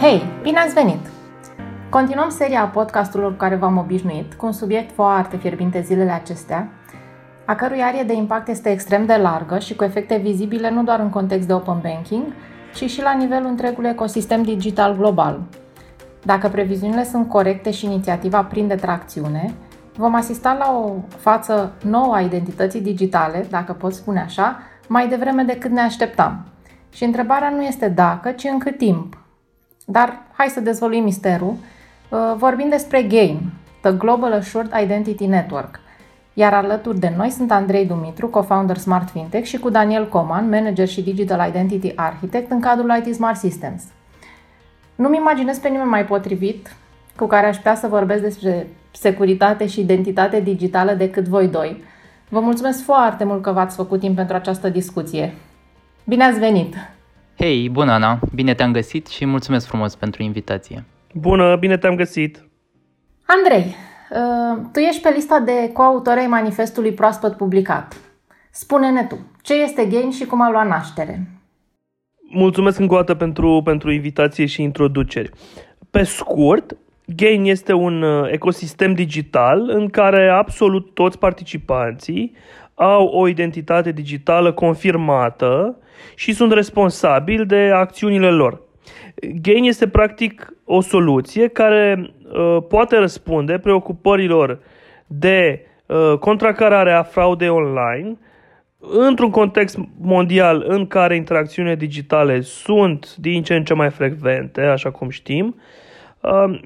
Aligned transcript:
Hei, 0.00 0.22
bine 0.42 0.58
ați 0.58 0.74
venit! 0.74 0.98
Continuăm 1.90 2.28
seria 2.28 2.70
podcasturilor 2.72 3.30
cu 3.30 3.36
care 3.36 3.54
v-am 3.54 3.76
obișnuit, 3.76 4.34
cu 4.34 4.46
un 4.46 4.52
subiect 4.52 4.94
foarte 4.94 5.36
fierbinte 5.36 5.80
zilele 5.80 6.10
acestea, 6.10 6.68
a 7.44 7.54
cărui 7.54 7.82
arie 7.82 8.02
de 8.02 8.12
impact 8.12 8.48
este 8.48 8.70
extrem 8.70 9.06
de 9.06 9.16
largă 9.16 9.58
și 9.58 9.76
cu 9.76 9.84
efecte 9.84 10.16
vizibile 10.16 10.70
nu 10.70 10.82
doar 10.82 11.00
în 11.00 11.10
context 11.10 11.46
de 11.46 11.52
open 11.52 11.78
banking, 11.82 12.22
ci 12.74 12.90
și 12.90 13.02
la 13.02 13.12
nivelul 13.12 13.48
întregului 13.48 13.90
ecosistem 13.90 14.42
digital 14.42 14.96
global. 14.96 15.40
Dacă 16.22 16.48
previziunile 16.48 17.04
sunt 17.04 17.28
corecte 17.28 17.70
și 17.70 17.84
inițiativa 17.84 18.44
prinde 18.44 18.74
tracțiune, 18.74 19.54
vom 19.94 20.14
asista 20.14 20.56
la 20.58 20.82
o 20.84 20.92
față 21.18 21.72
nouă 21.84 22.14
a 22.14 22.20
identității 22.20 22.80
digitale, 22.80 23.46
dacă 23.50 23.72
pot 23.72 23.92
spune 23.92 24.20
așa, 24.20 24.58
mai 24.88 25.08
devreme 25.08 25.42
decât 25.42 25.70
ne 25.70 25.80
așteptam. 25.80 26.44
Și 26.90 27.04
întrebarea 27.04 27.50
nu 27.50 27.62
este 27.62 27.88
dacă, 27.88 28.30
ci 28.30 28.44
în 28.44 28.58
cât 28.58 28.78
timp. 28.78 29.25
Dar 29.88 30.22
hai 30.32 30.46
să 30.46 30.60
dezvoluim 30.60 31.02
misterul. 31.02 31.54
Uh, 32.08 32.34
vorbim 32.36 32.68
despre 32.68 33.02
GAIN, 33.02 33.40
The 33.80 33.92
Global 33.92 34.32
Assured 34.32 34.72
Identity 34.82 35.26
Network. 35.26 35.80
Iar 36.34 36.54
alături 36.54 36.98
de 36.98 37.12
noi 37.16 37.30
sunt 37.30 37.50
Andrei 37.50 37.86
Dumitru, 37.86 38.28
co-founder 38.28 38.76
Smart 38.76 39.10
Fintech 39.10 39.46
și 39.46 39.58
cu 39.58 39.70
Daniel 39.70 40.08
Coman, 40.08 40.48
manager 40.48 40.88
și 40.88 41.02
Digital 41.02 41.48
Identity 41.48 41.92
Architect 41.94 42.50
în 42.50 42.60
cadrul 42.60 43.02
IT 43.04 43.14
Smart 43.14 43.36
Systems. 43.36 43.82
Nu-mi 44.94 45.16
imaginez 45.16 45.58
pe 45.58 45.68
nimeni 45.68 45.88
mai 45.88 46.04
potrivit 46.04 46.76
cu 47.16 47.26
care 47.26 47.46
aș 47.46 47.56
putea 47.56 47.74
să 47.74 47.86
vorbesc 47.86 48.22
despre 48.22 48.66
securitate 48.90 49.66
și 49.66 49.80
identitate 49.80 50.40
digitală 50.40 50.92
decât 50.92 51.28
voi 51.28 51.48
doi. 51.48 51.82
Vă 52.28 52.40
mulțumesc 52.40 52.84
foarte 52.84 53.24
mult 53.24 53.42
că 53.42 53.52
v-ați 53.52 53.76
făcut 53.76 54.00
timp 54.00 54.16
pentru 54.16 54.36
această 54.36 54.68
discuție. 54.68 55.34
Bine 56.04 56.24
ați 56.24 56.38
venit! 56.38 56.74
Hei, 57.38 57.68
bună 57.68 57.92
Ana! 57.92 58.18
Bine 58.34 58.54
te-am 58.54 58.72
găsit 58.72 59.06
și 59.06 59.24
mulțumesc 59.24 59.66
frumos 59.66 59.94
pentru 59.94 60.22
invitație. 60.22 60.84
Bună, 61.14 61.56
bine 61.56 61.76
te-am 61.76 61.94
găsit! 61.94 62.44
Andrei, 63.26 63.74
uh, 64.10 64.66
tu 64.72 64.78
ești 64.78 65.02
pe 65.02 65.12
lista 65.14 65.38
de 65.38 65.70
coautori 65.72 66.20
ai 66.20 66.26
manifestului 66.26 66.92
proaspăt 66.92 67.36
publicat. 67.36 67.96
Spune-ne 68.50 69.04
tu, 69.04 69.18
ce 69.42 69.54
este 69.54 69.84
Gain 69.84 70.10
și 70.10 70.24
cum 70.24 70.40
a 70.40 70.50
luat 70.50 70.66
naștere? 70.66 71.26
Mulțumesc 72.30 72.78
încă 72.78 72.94
o 72.94 72.96
dată 72.96 73.14
pentru, 73.14 73.60
pentru 73.64 73.90
invitație 73.90 74.46
și 74.46 74.62
introduceri. 74.62 75.30
Pe 75.90 76.02
scurt, 76.02 76.76
Gain 77.16 77.44
este 77.44 77.72
un 77.72 78.02
uh, 78.02 78.32
ecosistem 78.32 78.94
digital 78.94 79.68
în 79.68 79.88
care 79.88 80.28
absolut 80.28 80.94
toți 80.94 81.18
participanții 81.18 82.34
au 82.78 83.06
o 83.06 83.28
identitate 83.28 83.92
digitală 83.92 84.52
confirmată 84.52 85.78
și 86.14 86.32
sunt 86.32 86.52
responsabili 86.52 87.46
de 87.46 87.70
acțiunile 87.74 88.30
lor. 88.30 88.60
Gain 89.42 89.64
este 89.64 89.88
practic 89.88 90.52
o 90.64 90.80
soluție 90.80 91.48
care 91.48 92.10
uh, 92.32 92.58
poate 92.68 92.96
răspunde 92.96 93.58
preocupărilor 93.58 94.58
de 95.06 95.66
uh, 95.86 96.18
contracarare 96.18 96.92
a 96.92 97.02
fraudei 97.02 97.48
online 97.48 98.18
într-un 98.78 99.30
context 99.30 99.78
mondial 100.00 100.64
în 100.66 100.86
care 100.86 101.16
interacțiunile 101.16 101.74
digitale 101.74 102.40
sunt 102.40 103.16
din 103.16 103.42
ce 103.42 103.54
în 103.54 103.64
ce 103.64 103.74
mai 103.74 103.90
frecvente, 103.90 104.60
așa 104.60 104.90
cum 104.90 105.08
știm, 105.08 105.46
uh, 105.46 105.62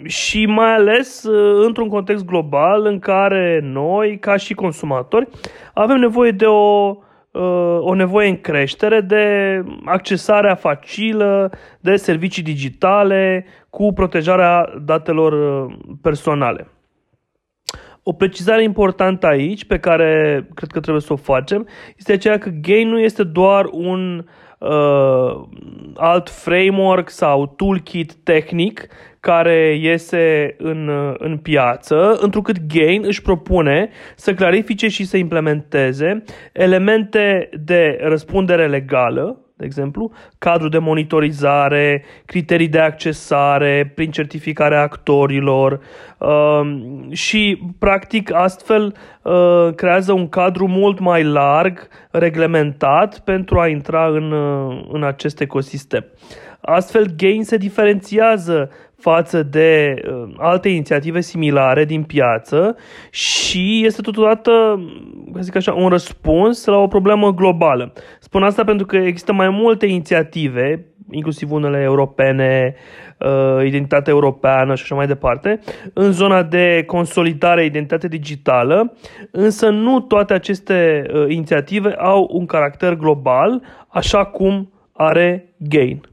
și 0.05 0.47
mai 0.47 0.75
ales 0.75 1.23
uh, 1.23 1.65
într-un 1.67 1.89
context 1.89 2.25
global 2.25 2.87
în 2.87 2.99
care 2.99 3.61
noi, 3.63 4.19
ca 4.19 4.37
și 4.37 4.55
consumatori, 4.55 5.29
avem 5.75 5.97
nevoie 5.97 6.31
de 6.31 6.47
o 6.47 6.97
Uh, 7.33 7.79
o 7.81 7.95
nevoie 7.95 8.29
în 8.29 8.41
creștere 8.41 9.01
de 9.01 9.25
accesarea 9.85 10.55
facilă 10.55 11.53
de 11.81 11.97
servicii 11.97 12.43
digitale 12.43 13.47
cu 13.69 13.93
protejarea 13.93 14.75
datelor 14.85 15.33
uh, 15.33 15.75
personale. 16.03 16.69
O 18.03 18.13
precizare 18.13 18.63
importantă 18.63 19.27
aici, 19.27 19.65
pe 19.65 19.79
care 19.79 20.47
cred 20.55 20.71
că 20.71 20.81
trebuie 20.81 21.03
să 21.03 21.13
o 21.13 21.17
facem, 21.17 21.69
este 21.97 22.13
aceea 22.13 22.39
că 22.39 22.51
GAIN 22.61 22.89
nu 22.89 23.01
este 23.01 23.23
doar 23.23 23.69
un 23.73 24.19
uh, 24.19 24.25
alt 25.95 26.29
framework 26.29 27.09
sau 27.09 27.47
toolkit 27.47 28.15
tehnic 28.15 28.87
care 29.21 29.79
iese 29.81 30.55
în, 30.59 30.91
în 31.19 31.39
piață, 31.39 32.19
întrucât 32.21 32.57
Gain 32.67 33.03
își 33.07 33.23
propune 33.23 33.91
să 34.17 34.35
clarifice 34.35 34.89
și 34.89 35.05
să 35.05 35.17
implementeze 35.17 36.23
elemente 36.53 37.49
de 37.65 37.99
răspundere 38.01 38.67
legală, 38.67 39.41
de 39.61 39.67
exemplu, 39.67 40.13
cadru 40.39 40.69
de 40.69 40.79
monitorizare, 40.79 42.05
criterii 42.25 42.69
de 42.69 42.79
accesare 42.79 43.93
prin 43.95 44.11
certificarea 44.11 44.83
actorilor 44.83 45.81
uh, 46.19 46.61
și, 47.11 47.63
practic, 47.79 48.35
astfel 48.35 48.95
uh, 49.23 49.69
creează 49.75 50.13
un 50.13 50.29
cadru 50.29 50.67
mult 50.67 50.99
mai 50.99 51.25
larg, 51.25 51.89
reglementat, 52.11 53.19
pentru 53.19 53.59
a 53.59 53.67
intra 53.67 54.07
în, 54.07 54.33
uh, 54.33 54.89
în 54.93 55.03
acest 55.03 55.41
ecosistem. 55.41 56.05
Astfel, 56.61 57.07
Gain 57.17 57.45
se 57.45 57.57
diferențiază 57.57 58.71
față 59.01 59.43
de 59.43 59.95
uh, 59.95 60.35
alte 60.37 60.69
inițiative 60.69 61.21
similare 61.21 61.85
din 61.85 62.03
piață 62.03 62.77
și 63.11 63.83
este 63.85 64.03
totodată, 64.03 64.81
ca 65.33 65.41
zic 65.41 65.57
așa, 65.57 65.73
un 65.73 65.89
răspuns 65.89 66.65
la 66.65 66.77
o 66.77 66.87
problemă 66.87 67.35
globală. 67.35 67.93
Spun 68.21 68.43
asta 68.43 68.65
pentru 68.65 68.87
că 68.87 68.97
există 68.97 69.33
mai 69.33 69.49
multe 69.49 69.87
inițiative, 69.87 70.87
inclusiv 71.11 71.53
unele 71.53 71.83
europene, 71.83 72.75
uh, 73.19 73.67
identitate 73.67 74.11
europeană 74.11 74.75
și 74.75 74.83
așa 74.83 74.95
mai 74.95 75.07
departe, 75.07 75.61
în 75.93 76.13
zona 76.13 76.43
de 76.43 76.85
consolidare 76.87 77.65
identitate 77.65 78.09
digitală, 78.09 78.93
însă 79.31 79.69
nu 79.69 80.01
toate 80.01 80.33
aceste 80.33 81.07
uh, 81.15 81.25
inițiative 81.29 81.95
au 81.99 82.29
un 82.33 82.47
caracter 82.47 82.95
global, 82.95 83.63
așa 83.89 84.25
cum 84.25 84.73
are 84.93 85.55
Gain. 85.57 86.10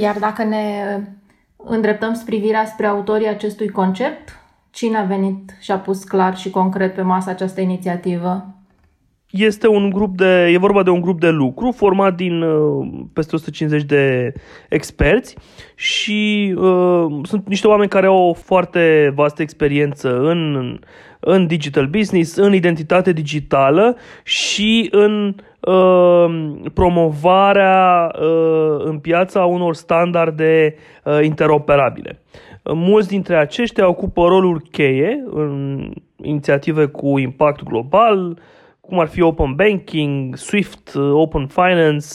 Iar 0.00 0.18
dacă 0.18 0.44
ne 0.44 0.98
îndreptăm 1.56 2.22
privirea 2.24 2.64
spre 2.64 2.86
autorii 2.86 3.28
acestui 3.28 3.68
concept, 3.68 4.38
cine 4.70 4.96
a 4.96 5.04
venit 5.04 5.56
și 5.60 5.70
a 5.70 5.78
pus 5.78 6.04
clar 6.04 6.36
și 6.36 6.50
concret 6.50 6.94
pe 6.94 7.02
masă 7.02 7.30
această 7.30 7.60
inițiativă? 7.60 8.54
Este 9.30 9.68
un 9.68 9.90
grup 9.90 10.16
de, 10.16 10.50
e 10.52 10.58
vorba 10.58 10.82
de 10.82 10.90
un 10.90 11.00
grup 11.00 11.20
de 11.20 11.28
lucru 11.28 11.70
format 11.70 12.14
din 12.14 12.42
uh, 12.42 12.86
peste 13.12 13.34
150 13.34 13.82
de 13.82 14.32
experți 14.68 15.36
și 15.74 16.54
uh, 16.56 17.06
sunt 17.22 17.46
niște 17.46 17.66
oameni 17.66 17.88
care 17.90 18.06
au 18.06 18.28
o 18.28 18.32
foarte 18.32 19.12
vastă 19.14 19.42
experiență 19.42 20.18
în, 20.18 20.78
în 21.20 21.46
digital 21.46 21.86
business, 21.86 22.36
în 22.36 22.54
identitate 22.54 23.12
digitală 23.12 23.96
și 24.22 24.88
în 24.90 25.26
uh, 25.26 25.44
promovarea 26.74 28.10
uh, 28.20 28.84
în 28.84 28.98
piața 28.98 29.44
unor 29.44 29.74
standarde 29.74 30.74
uh, 31.04 31.18
interoperabile. 31.22 32.22
Mulți 32.74 33.08
dintre 33.08 33.36
aceștia 33.36 33.88
ocupă 33.88 34.26
rolul 34.26 34.62
cheie 34.70 35.24
în 35.30 35.80
inițiative 36.22 36.86
cu 36.86 37.18
impact 37.18 37.62
global, 37.62 38.38
cum 38.80 38.98
ar 38.98 39.06
fi 39.06 39.22
Open 39.22 39.54
Banking, 39.54 40.36
Swift, 40.36 40.94
Open 41.12 41.46
Finance. 41.46 42.06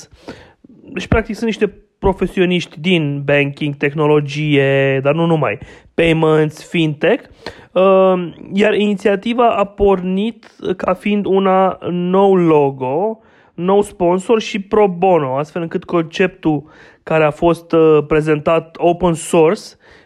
Deci, 0.93 1.07
practic, 1.07 1.35
sunt 1.35 1.45
niște 1.45 1.73
profesioniști 1.99 2.79
din 2.79 3.21
banking, 3.25 3.75
tehnologie, 3.75 4.99
dar 5.03 5.13
nu 5.13 5.25
numai, 5.25 5.57
payments, 5.93 6.69
fintech, 6.69 7.23
uh, 7.71 8.31
iar 8.53 8.73
inițiativa 8.73 9.49
a 9.49 9.65
pornit 9.65 10.51
ca 10.77 10.93
fiind 10.93 11.25
una 11.25 11.77
nou 11.89 12.35
logo, 12.35 13.19
nou 13.63 13.81
sponsor 13.81 14.41
și 14.41 14.61
pro 14.61 14.87
bono, 14.87 15.37
astfel 15.37 15.61
încât 15.61 15.83
conceptul 15.83 16.63
care 17.03 17.23
a 17.23 17.31
fost 17.31 17.71
uh, 17.71 18.03
prezentat 18.07 18.75
open 18.77 19.13
source 19.13 19.61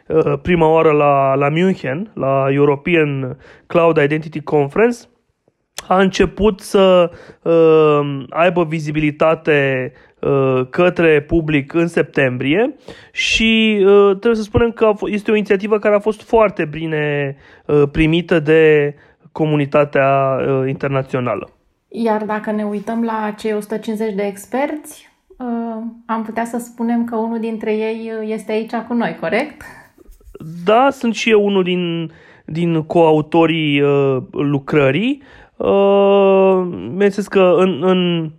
uh, 0.08 0.34
prima 0.42 0.68
oară 0.68 0.92
la, 0.92 1.36
la 1.36 1.50
München, 1.50 2.12
la 2.14 2.46
European 2.50 3.38
Cloud 3.68 3.98
Identity 3.98 4.42
Conference, 4.42 4.98
a 5.88 6.00
început 6.00 6.60
să 6.60 7.12
uh, 7.42 8.24
aibă 8.30 8.64
vizibilitate 8.66 9.92
uh, 10.20 10.62
către 10.70 11.22
public 11.22 11.74
în 11.74 11.88
septembrie 11.88 12.76
și 13.12 13.78
uh, 13.80 14.10
trebuie 14.10 14.36
să 14.36 14.42
spunem 14.42 14.72
că 14.72 14.92
este 15.06 15.32
o 15.32 15.36
inițiativă 15.36 15.80
care 15.80 15.96
a 15.96 16.00
fost 16.00 16.22
foarte 16.22 16.66
bine 16.66 17.36
uh, 17.66 17.84
primită 17.92 18.40
de 18.40 18.94
comunitatea 19.32 20.38
uh, 20.48 20.68
internațională. 20.68 21.50
Iar 21.96 22.26
dacă 22.26 22.52
ne 22.52 22.64
uităm 22.64 23.04
la 23.04 23.34
cei 23.38 23.54
150 23.54 24.14
de 24.14 24.24
experți, 24.24 25.10
uh, 25.38 25.84
am 26.06 26.24
putea 26.26 26.46
să 26.46 26.58
spunem 26.58 27.06
că 27.06 27.16
unul 27.16 27.40
dintre 27.40 27.76
ei 27.76 28.12
este 28.26 28.52
aici 28.52 28.76
cu 28.88 28.94
noi, 28.94 29.18
corect? 29.20 29.62
Da, 30.66 30.90
sunt 30.92 31.14
și 31.14 31.30
eu 31.30 31.46
unul 31.46 31.64
din, 31.64 32.12
din 32.46 32.84
coautorii 32.84 33.82
uh, 33.82 34.18
lucrării. 34.32 35.22
Uh, 35.58 36.64
că 37.30 37.56
în, 37.58 37.84
în 37.84 38.32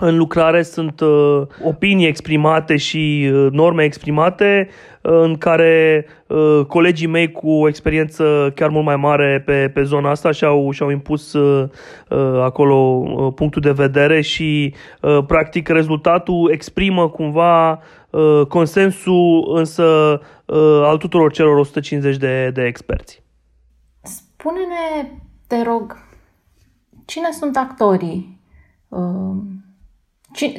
în 0.00 0.16
lucrare 0.16 0.62
sunt 0.62 1.00
uh, 1.00 1.42
opinii 1.64 2.06
exprimate 2.06 2.76
și 2.76 3.30
uh, 3.32 3.46
norme 3.50 3.84
exprimate 3.84 4.68
uh, 5.02 5.20
în 5.22 5.36
care 5.36 6.06
uh, 6.26 6.60
colegii 6.66 7.06
mei 7.06 7.32
cu 7.32 7.68
experiență 7.68 8.52
chiar 8.54 8.68
mult 8.68 8.84
mai 8.84 8.96
mare 8.96 9.42
pe, 9.46 9.70
pe 9.74 9.82
zona 9.82 10.10
asta 10.10 10.30
și-au, 10.30 10.70
și-au 10.70 10.90
impus 10.90 11.32
uh, 11.32 11.68
uh, 12.08 12.40
acolo 12.42 12.74
uh, 12.74 13.32
punctul 13.34 13.62
de 13.62 13.70
vedere 13.70 14.20
și 14.20 14.74
uh, 15.02 15.18
practic 15.26 15.68
rezultatul 15.68 16.50
exprimă 16.52 17.08
cumva 17.08 17.80
uh, 18.10 18.46
consensul 18.48 19.52
însă 19.54 20.20
uh, 20.44 20.80
al 20.82 20.96
tuturor 20.96 21.32
celor 21.32 21.56
150 21.56 22.16
de, 22.16 22.50
de 22.54 22.64
experți. 22.64 23.22
Spune-ne, 24.02 25.08
te 25.46 25.62
rog, 25.62 25.96
cine 27.04 27.28
sunt 27.30 27.56
actorii? 27.56 28.40
Uh 28.88 29.64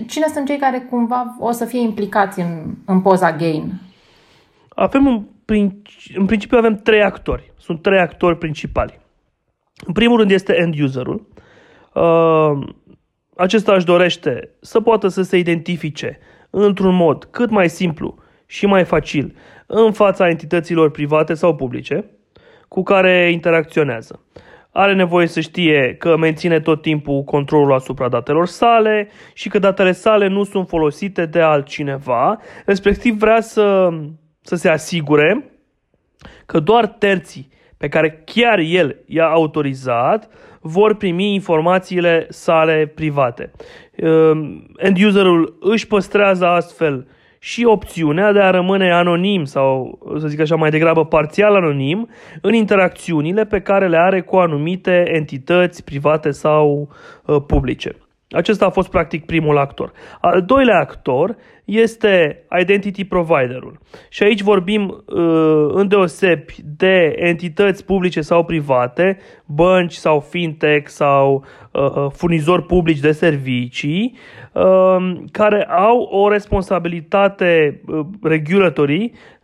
Cine 0.07 0.27
sunt 0.33 0.47
cei 0.47 0.57
care 0.57 0.79
cumva 0.89 1.35
o 1.39 1.51
să 1.51 1.65
fie 1.65 1.79
implicați 1.79 2.39
în, 2.39 2.75
în 2.85 3.01
poza 3.01 3.31
Gain? 3.31 3.73
Avem 4.69 5.05
un, 5.05 5.23
în 6.15 6.25
principiu 6.25 6.57
avem 6.57 6.75
trei 6.75 7.03
actori. 7.03 7.53
Sunt 7.57 7.81
trei 7.81 7.99
actori 7.99 8.37
principali. 8.37 8.99
În 9.85 9.93
primul 9.93 10.17
rând 10.17 10.31
este 10.31 10.55
end 10.55 10.79
userul. 10.79 11.27
Uh, 11.93 12.67
acesta 13.35 13.73
își 13.73 13.85
dorește 13.85 14.49
să 14.61 14.81
poată 14.81 15.07
să 15.07 15.21
se 15.21 15.37
identifice 15.37 16.19
într-un 16.49 16.95
mod 16.95 17.23
cât 17.31 17.49
mai 17.49 17.69
simplu 17.69 18.17
și 18.45 18.65
mai 18.65 18.83
facil 18.83 19.35
în 19.65 19.91
fața 19.91 20.29
entităților 20.29 20.91
private 20.91 21.33
sau 21.33 21.55
publice 21.55 22.05
cu 22.67 22.83
care 22.83 23.31
interacționează 23.31 24.21
are 24.77 24.93
nevoie 24.93 25.27
să 25.27 25.39
știe 25.39 25.95
că 25.99 26.17
menține 26.17 26.59
tot 26.59 26.81
timpul 26.81 27.23
controlul 27.23 27.73
asupra 27.73 28.09
datelor 28.09 28.45
sale 28.45 29.09
și 29.33 29.49
că 29.49 29.59
datele 29.59 29.91
sale 29.91 30.27
nu 30.27 30.43
sunt 30.43 30.67
folosite 30.67 31.25
de 31.25 31.41
altcineva, 31.41 32.37
respectiv 32.65 33.17
vrea 33.17 33.41
să, 33.41 33.89
să 34.41 34.55
se 34.55 34.69
asigure 34.69 35.51
că 36.45 36.59
doar 36.59 36.87
terții 36.87 37.49
pe 37.77 37.87
care 37.87 38.21
chiar 38.25 38.59
el 38.59 39.03
i-a 39.05 39.27
autorizat 39.27 40.29
vor 40.61 40.95
primi 40.95 41.33
informațiile 41.33 42.25
sale 42.29 42.91
private. 42.95 43.51
End 44.77 45.03
userul 45.05 45.57
își 45.59 45.87
păstrează 45.87 46.45
astfel 46.45 47.07
și 47.47 47.65
opțiunea 47.65 48.31
de 48.31 48.39
a 48.39 48.49
rămâne 48.49 48.91
anonim 48.91 49.43
sau, 49.45 49.99
să 50.19 50.27
zic 50.27 50.39
așa, 50.39 50.55
mai 50.55 50.69
degrabă 50.69 51.05
parțial 51.05 51.55
anonim 51.55 52.09
în 52.41 52.53
interacțiunile 52.53 53.45
pe 53.45 53.61
care 53.61 53.87
le 53.87 53.97
are 53.97 54.21
cu 54.21 54.35
anumite 54.35 55.03
entități 55.13 55.83
private 55.83 56.31
sau 56.31 56.89
uh, 57.25 57.41
publice. 57.47 57.95
Acesta 58.29 58.65
a 58.65 58.69
fost 58.69 58.89
practic 58.89 59.25
primul 59.25 59.57
actor. 59.57 59.91
Al 60.21 60.41
doilea 60.41 60.79
actor 60.79 61.37
este 61.65 62.45
identity 62.59 63.05
providerul. 63.05 63.79
Și 64.09 64.23
aici 64.23 64.41
vorbim 64.41 65.03
uh, 65.05 65.67
îndeosebi 65.69 66.55
de 66.77 67.15
entități 67.17 67.85
publice 67.85 68.21
sau 68.21 68.43
private, 68.43 69.17
bănci 69.45 69.93
sau 69.93 70.19
fintech 70.19 70.89
sau 70.89 71.45
uh, 71.71 71.81
uh 71.95 72.07
furnizori 72.11 72.63
publici 72.63 72.99
de 72.99 73.11
servicii, 73.11 74.17
uh, 74.51 75.13
care 75.31 75.63
au 75.63 75.99
o 76.01 76.29
responsabilitate 76.29 77.81
uh, 77.87 77.99
regulatory 78.21 79.11
Um, 79.11 79.36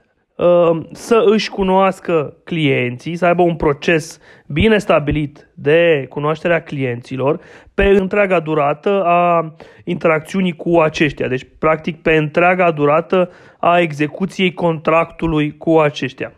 să 0.91 1.24
își 1.25 1.50
cunoască 1.50 2.38
clienții, 2.44 3.15
să 3.15 3.25
aibă 3.25 3.41
un 3.41 3.56
proces 3.56 4.19
bine 4.47 4.77
stabilit 4.77 5.50
de 5.53 6.06
cunoașterea 6.09 6.63
clienților 6.63 7.39
pe 7.74 7.83
întreaga 7.83 8.39
durată 8.39 9.03
a 9.03 9.53
interacțiunii 9.83 10.56
cu 10.56 10.80
aceștia. 10.80 11.27
Deci, 11.27 11.47
practic, 11.59 12.01
pe 12.01 12.15
întreaga 12.15 12.71
durată 12.71 13.30
a 13.59 13.80
execuției 13.80 14.53
contractului 14.53 15.57
cu 15.57 15.80
aceștia. 15.80 16.33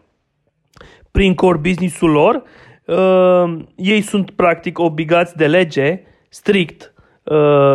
Prin 1.12 1.36
core 1.36 1.58
business-ul 1.58 2.10
lor, 2.10 2.44
um, 2.86 3.68
ei 3.76 4.02
sunt 4.02 4.32
practic 4.32 4.80
obligați 4.80 5.36
de 5.36 5.48
lege 5.48 6.02
strict 6.30 6.95
Uh, 6.95 6.95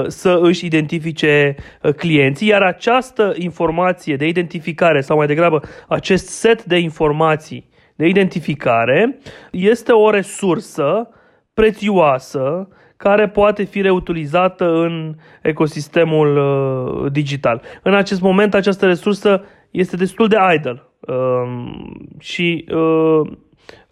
să 0.06 0.38
își 0.42 0.66
identifice 0.66 1.54
uh, 1.82 1.92
clienții, 1.92 2.48
iar 2.48 2.62
această 2.62 3.34
informație 3.36 4.16
de 4.16 4.26
identificare 4.26 5.00
sau 5.00 5.16
mai 5.16 5.26
degrabă 5.26 5.60
acest 5.88 6.26
set 6.28 6.64
de 6.64 6.78
informații 6.78 7.68
de 7.96 8.06
identificare 8.06 9.18
este 9.50 9.92
o 9.92 10.10
resursă 10.10 11.08
prețioasă 11.54 12.68
care 12.96 13.28
poate 13.28 13.62
fi 13.62 13.80
reutilizată 13.80 14.64
în 14.64 15.14
ecosistemul 15.42 16.36
uh, 16.36 17.12
digital. 17.12 17.62
În 17.82 17.94
acest 17.94 18.20
moment 18.20 18.54
această 18.54 18.86
resursă 18.86 19.44
este 19.70 19.96
destul 19.96 20.28
de 20.28 20.36
idle 20.54 20.82
um, 21.00 22.08
și 22.18 22.64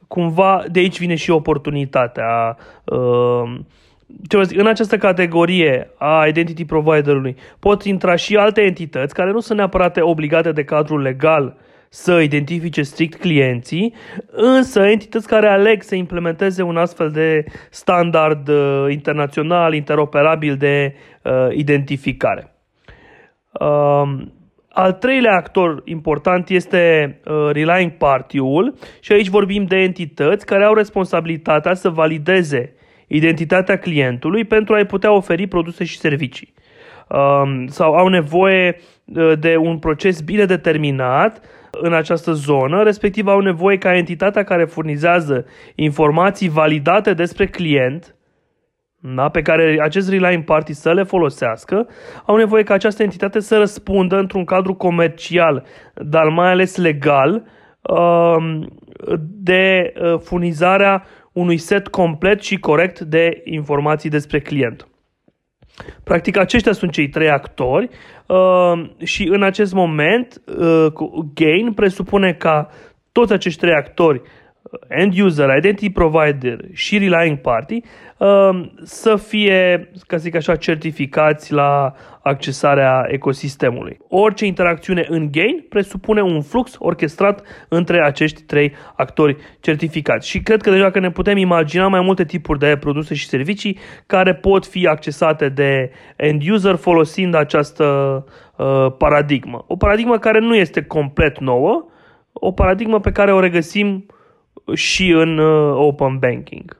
cumva 0.09 0.65
de 0.71 0.79
aici 0.79 0.99
vine 0.99 1.15
și 1.15 1.31
oportunitatea 1.31 2.57
ce 2.85 2.95
vă 2.95 3.47
zic, 3.47 3.88
în 4.57 4.67
această 4.67 4.97
categorie 4.97 5.91
a 5.99 6.27
identity 6.27 6.65
providerului 6.65 7.37
pot 7.59 7.85
intra 7.85 8.17
și 8.17 8.37
alte 8.37 8.61
entități 8.61 9.15
care 9.15 9.31
nu 9.31 9.41
sunt 9.41 9.59
neapărat 9.59 9.97
obligate 10.01 10.53
de 10.53 10.65
cadrul 10.65 11.01
legal 11.01 11.57
să 11.89 12.21
identifice 12.21 12.83
strict 12.83 13.21
clienții, 13.21 13.95
însă 14.31 14.81
entități 14.81 15.27
care 15.27 15.49
aleg 15.49 15.83
să 15.83 15.95
implementeze 15.95 16.63
un 16.63 16.77
astfel 16.77 17.11
de 17.11 17.45
standard 17.71 18.49
uh, 18.49 18.87
internațional, 18.91 19.75
interoperabil 19.75 20.57
de 20.57 20.95
uh, 21.23 21.49
identificare. 21.51 22.53
Uh, 23.61 24.27
al 24.69 24.93
treilea 24.93 25.37
actor 25.37 25.83
important 25.85 26.49
este 26.49 27.15
uh, 27.25 27.51
Relying 27.53 27.93
Party-ul 27.93 28.75
și 29.01 29.13
aici 29.13 29.29
vorbim 29.29 29.65
de 29.65 29.77
entități 29.77 30.47
care 30.47 30.65
au 30.65 30.75
responsabilitatea 30.75 31.75
să 31.75 31.89
valideze 31.89 32.73
identitatea 33.09 33.79
clientului 33.79 34.45
pentru 34.45 34.75
a-i 34.75 34.87
putea 34.87 35.13
oferi 35.13 35.47
produse 35.47 35.85
și 35.85 35.99
servicii. 35.99 36.55
Um, 37.09 37.67
sau 37.67 37.95
au 37.95 38.09
nevoie 38.09 38.81
uh, 39.05 39.33
de 39.39 39.57
un 39.57 39.79
proces 39.79 40.21
bine 40.21 40.45
determinat 40.45 41.41
în 41.71 41.93
această 41.93 42.33
zonă, 42.33 42.83
respectiv 42.83 43.27
au 43.27 43.41
nevoie 43.41 43.79
ca 43.79 43.97
entitatea 43.97 44.45
care 44.45 44.65
furnizează 44.65 45.47
informații 45.75 46.49
validate 46.49 47.15
despre 47.15 47.47
client, 47.47 48.17
da, 49.01 49.29
pe 49.29 49.43
care 49.43 49.79
acest 49.83 50.11
relying 50.11 50.45
party 50.45 50.73
să 50.73 50.93
le 50.93 51.03
folosească, 51.03 51.89
au 52.27 52.37
nevoie 52.37 52.63
ca 52.63 52.75
această 52.75 53.03
entitate 53.03 53.41
să 53.41 53.59
răspundă 53.59 54.17
într-un 54.17 54.45
cadru 54.45 54.75
comercial, 54.75 55.65
dar 55.95 56.29
mai 56.29 56.51
ales 56.51 56.77
legal, 56.77 57.45
um, 57.81 58.69
de 59.19 59.93
uh, 60.01 60.19
furnizarea 60.19 61.05
unui 61.39 61.57
set 61.57 61.89
complet 61.89 62.43
și 62.43 62.59
corect 62.59 63.01
de 63.01 63.41
informații 63.45 64.11
despre 64.11 64.41
client. 64.41 64.89
Practic, 66.05 66.37
aceștia 66.37 66.73
sunt 66.73 66.93
cei 66.93 67.09
trei 67.09 67.29
actori 67.29 67.89
uh, 68.27 68.91
și 69.05 69.29
în 69.31 69.43
acest 69.43 69.73
moment 69.73 70.43
uh, 70.47 70.87
Gain 71.35 71.73
presupune 71.73 72.33
ca 72.33 72.71
toți 73.13 73.33
acești 73.33 73.61
trei 73.61 73.75
actori 73.75 74.23
end 74.89 75.19
user, 75.19 75.57
identity 75.57 75.91
provider 75.91 76.59
și 76.73 76.99
relying 76.99 77.39
party 77.39 77.81
um, 78.17 78.73
să 78.83 79.17
fie, 79.17 79.91
ca 80.07 80.17
să 80.17 80.23
zic 80.23 80.35
așa, 80.35 80.57
certificați 80.57 81.53
la 81.53 81.95
accesarea 82.23 83.05
ecosistemului. 83.09 83.99
Orice 84.09 84.47
interacțiune 84.47 85.07
în 85.09 85.29
gain 85.31 85.65
presupune 85.69 86.23
un 86.23 86.43
flux 86.43 86.77
orchestrat 86.79 87.43
între 87.69 88.05
acești 88.05 88.43
trei 88.43 88.73
actori 88.97 89.37
certificați. 89.61 90.29
Și 90.29 90.41
cred 90.41 90.63
că 90.63 90.71
deja 90.71 90.91
că 90.91 90.99
ne 90.99 91.11
putem 91.11 91.37
imagina 91.37 91.89
mai 91.89 92.01
multe 92.01 92.25
tipuri 92.25 92.59
de 92.59 92.77
produse 92.81 93.15
și 93.15 93.29
servicii 93.29 93.79
care 94.07 94.35
pot 94.35 94.67
fi 94.67 94.87
accesate 94.87 95.49
de 95.49 95.91
end 96.17 96.49
user 96.51 96.75
folosind 96.75 97.35
această 97.35 97.85
uh, 98.57 98.87
paradigmă. 98.99 99.65
O 99.67 99.77
paradigmă 99.77 100.19
care 100.19 100.39
nu 100.39 100.55
este 100.55 100.83
complet 100.83 101.39
nouă, 101.39 101.87
o 102.33 102.53
paradigmă 102.53 103.01
pe 103.01 103.13
care 103.13 103.33
o 103.33 103.41
regăsim 103.41 104.07
și 104.75 105.11
în 105.11 105.39
uh, 105.39 105.75
open 105.75 106.19
banking. 106.19 106.77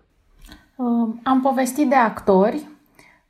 Uh, 0.77 1.09
am 1.23 1.41
povestit 1.43 1.89
de 1.89 1.95
actori 1.95 2.67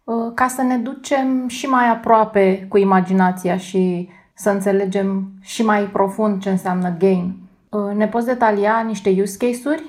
uh, 0.05 0.33
ca 0.35 0.47
să 0.47 0.63
ne 0.63 0.77
ducem 0.77 1.49
și 1.49 1.67
mai 1.67 1.89
aproape 1.91 2.67
cu 2.69 2.79
imaginația 2.79 3.57
și 3.57 4.09
să 4.35 4.51
înțelegem 4.51 5.29
și 5.41 5.65
mai 5.65 5.83
profund 5.83 6.43
ce 6.43 6.51
înseamnă 6.51 6.97
gain. 6.99 7.35
Ne 7.97 8.07
poți 8.07 8.27
detalia 8.27 8.85
niște 8.87 9.17
use 9.21 9.47
case-uri 9.47 9.83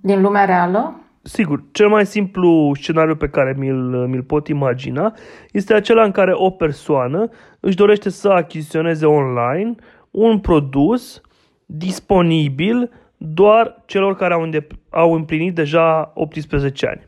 din 0.00 0.20
lumea 0.20 0.44
reală? 0.44 1.00
Sigur, 1.22 1.62
cel 1.72 1.88
mai 1.88 2.06
simplu 2.06 2.72
scenariu 2.74 3.16
pe 3.16 3.28
care 3.28 3.54
mi-l, 3.58 4.06
mi-l 4.06 4.22
pot 4.22 4.48
imagina 4.48 5.14
este 5.52 5.74
acela 5.74 6.04
în 6.04 6.10
care 6.10 6.32
o 6.34 6.50
persoană 6.50 7.28
își 7.60 7.76
dorește 7.76 8.10
să 8.10 8.28
achiziționeze 8.28 9.06
online 9.06 9.74
un 10.10 10.38
produs 10.38 11.20
disponibil 11.66 12.90
doar 13.16 13.82
celor 13.86 14.16
care 14.16 14.34
au, 14.34 14.48
îndep- 14.48 14.90
au 14.90 15.12
împlinit 15.12 15.54
deja 15.54 16.12
18 16.14 16.86
ani. 16.86 17.04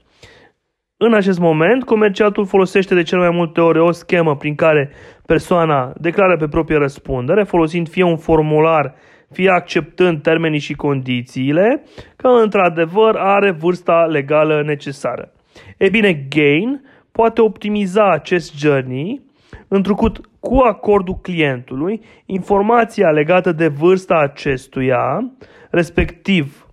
În 0.96 1.14
acest 1.14 1.38
moment, 1.38 1.84
comerciatul 1.84 2.46
folosește 2.46 2.94
de 2.94 3.02
cel 3.02 3.18
mai 3.18 3.30
multe 3.30 3.60
ori 3.60 3.78
o 3.78 3.90
schemă 3.90 4.36
prin 4.36 4.54
care 4.54 4.90
persoana 5.26 5.92
declară 6.00 6.36
pe 6.36 6.48
proprie 6.48 6.78
răspundere, 6.78 7.42
folosind 7.42 7.88
fie 7.88 8.02
un 8.02 8.16
formular, 8.16 8.94
fie 9.30 9.50
acceptând 9.50 10.22
termenii 10.22 10.58
și 10.58 10.74
condițiile, 10.74 11.82
că 12.16 12.28
într-adevăr 12.28 13.14
are 13.16 13.50
vârsta 13.50 14.06
legală 14.10 14.62
necesară. 14.66 15.32
E 15.76 15.88
bine, 15.88 16.26
Gain 16.28 16.82
poate 17.12 17.40
optimiza 17.40 18.10
acest 18.10 18.58
journey, 18.58 19.22
întrucut 19.68 20.20
cu 20.40 20.56
acordul 20.56 21.18
clientului, 21.22 22.00
informația 22.26 23.10
legată 23.10 23.52
de 23.52 23.68
vârsta 23.68 24.14
acestuia, 24.14 25.32
respectiv 25.70 26.66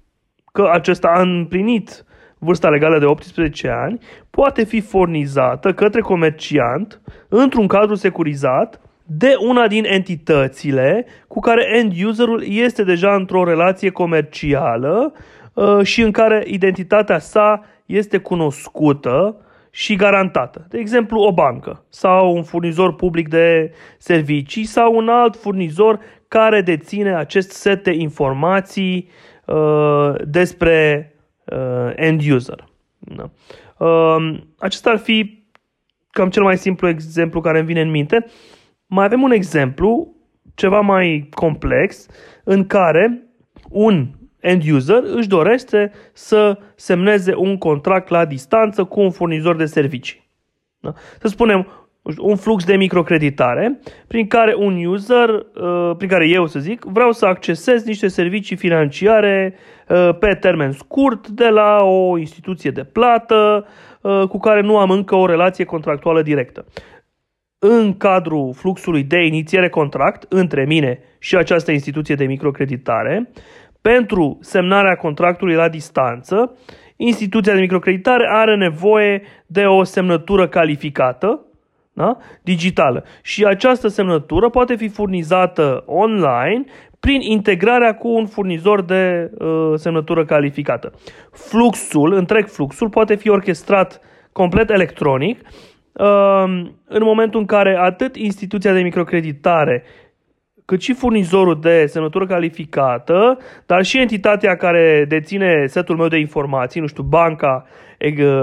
că 0.51 0.69
acesta 0.73 1.07
a 1.07 1.21
împlinit 1.21 2.05
vârsta 2.37 2.69
legală 2.69 2.99
de 2.99 3.05
18 3.05 3.69
ani, 3.69 3.99
poate 4.29 4.63
fi 4.63 4.81
furnizată 4.81 5.73
către 5.73 6.01
comerciant 6.01 7.01
într-un 7.29 7.67
cadru 7.67 7.95
securizat 7.95 8.79
de 9.05 9.35
una 9.47 9.67
din 9.67 9.83
entitățile 9.85 11.05
cu 11.27 11.39
care 11.39 11.77
end-userul 11.77 12.43
este 12.47 12.83
deja 12.83 13.15
într-o 13.15 13.43
relație 13.43 13.89
comercială 13.89 15.13
uh, 15.53 15.81
și 15.83 16.01
în 16.01 16.11
care 16.11 16.43
identitatea 16.47 17.19
sa 17.19 17.61
este 17.85 18.17
cunoscută 18.17 19.44
și 19.75 19.95
garantată. 19.95 20.65
De 20.69 20.77
exemplu, 20.77 21.19
o 21.19 21.33
bancă 21.33 21.85
sau 21.89 22.35
un 22.35 22.43
furnizor 22.43 22.95
public 22.95 23.29
de 23.29 23.71
servicii 23.97 24.63
sau 24.63 24.95
un 24.95 25.09
alt 25.09 25.35
furnizor 25.35 25.99
care 26.27 26.61
deține 26.61 27.15
acest 27.15 27.51
set 27.51 27.83
de 27.83 27.91
informații 27.91 29.09
uh, 29.45 30.13
despre 30.23 31.09
uh, 31.45 31.91
end 31.95 32.21
user. 32.29 32.67
Da. 32.99 33.29
Uh, 33.85 34.39
acesta 34.59 34.89
ar 34.89 34.97
fi 34.97 35.43
cam 36.09 36.29
cel 36.29 36.43
mai 36.43 36.57
simplu 36.57 36.87
exemplu 36.87 37.41
care 37.41 37.57
îmi 37.57 37.67
vine 37.67 37.81
în 37.81 37.89
minte. 37.89 38.25
Mai 38.85 39.05
avem 39.05 39.21
un 39.21 39.31
exemplu 39.31 40.15
ceva 40.53 40.79
mai 40.79 41.29
complex 41.33 42.07
în 42.43 42.67
care 42.67 43.23
un 43.69 44.07
end 44.45 44.61
user 44.71 45.03
își 45.03 45.27
dorește 45.27 45.91
să 46.13 46.59
semneze 46.75 47.35
un 47.35 47.57
contract 47.57 48.09
la 48.09 48.25
distanță 48.25 48.83
cu 48.83 48.99
un 48.99 49.11
furnizor 49.11 49.55
de 49.55 49.65
servicii. 49.65 50.29
Da? 50.79 50.93
Să 51.19 51.27
spunem 51.27 51.67
un 52.17 52.35
flux 52.35 52.65
de 52.65 52.75
microcreditare 52.75 53.79
prin 54.07 54.27
care 54.27 54.55
un 54.57 54.85
user, 54.85 55.29
uh, 55.29 55.95
prin 55.97 56.09
care 56.09 56.27
eu 56.27 56.47
să 56.47 56.59
zic, 56.59 56.83
vreau 56.83 57.11
să 57.11 57.25
accesez 57.25 57.83
niște 57.83 58.07
servicii 58.07 58.55
financiare 58.55 59.55
uh, 59.87 60.09
pe 60.19 60.33
termen 60.33 60.71
scurt 60.71 61.27
de 61.27 61.47
la 61.47 61.83
o 61.83 62.17
instituție 62.17 62.71
de 62.71 62.83
plată 62.83 63.67
uh, 64.01 64.27
cu 64.27 64.37
care 64.37 64.61
nu 64.61 64.77
am 64.77 64.89
încă 64.89 65.15
o 65.15 65.25
relație 65.25 65.65
contractuală 65.65 66.21
directă. 66.21 66.65
În 67.59 67.97
cadrul 67.97 68.53
fluxului 68.53 69.03
de 69.03 69.25
inițiere 69.25 69.69
contract 69.69 70.25
între 70.29 70.65
mine 70.65 70.99
și 71.19 71.35
această 71.35 71.71
instituție 71.71 72.15
de 72.15 72.25
microcreditare, 72.25 73.31
pentru 73.91 74.37
semnarea 74.41 74.95
contractului 74.95 75.55
la 75.55 75.69
distanță, 75.69 76.57
instituția 76.95 77.53
de 77.53 77.59
microcreditare 77.59 78.27
are 78.29 78.55
nevoie 78.55 79.21
de 79.45 79.65
o 79.65 79.83
semnătură 79.83 80.47
calificată, 80.47 81.45
da? 81.93 82.17
digitală. 82.41 83.03
Și 83.21 83.43
această 83.43 83.87
semnătură 83.87 84.49
poate 84.49 84.75
fi 84.75 84.87
furnizată 84.87 85.83
online 85.85 86.63
prin 86.99 87.21
integrarea 87.21 87.95
cu 87.95 88.07
un 88.07 88.25
furnizor 88.25 88.81
de 88.81 89.31
uh, 89.37 89.73
semnătură 89.75 90.25
calificată. 90.25 90.91
Fluxul, 91.31 92.13
întreg 92.13 92.47
fluxul, 92.47 92.89
poate 92.89 93.15
fi 93.15 93.29
orchestrat 93.29 93.99
complet 94.31 94.69
electronic 94.69 95.39
uh, 95.93 96.43
în 96.87 97.03
momentul 97.03 97.39
în 97.39 97.45
care 97.45 97.77
atât 97.77 98.15
instituția 98.15 98.73
de 98.73 98.81
microcreditare 98.81 99.83
cât 100.65 100.81
și 100.81 100.93
furnizorul 100.93 101.59
de 101.59 101.85
semnătură 101.85 102.25
calificată, 102.25 103.37
dar 103.65 103.83
și 103.83 103.99
entitatea 103.99 104.55
care 104.55 105.05
deține 105.07 105.65
setul 105.67 105.95
meu 105.95 106.07
de 106.07 106.17
informații, 106.17 106.81
nu 106.81 106.87
știu, 106.87 107.03
banca 107.03 107.65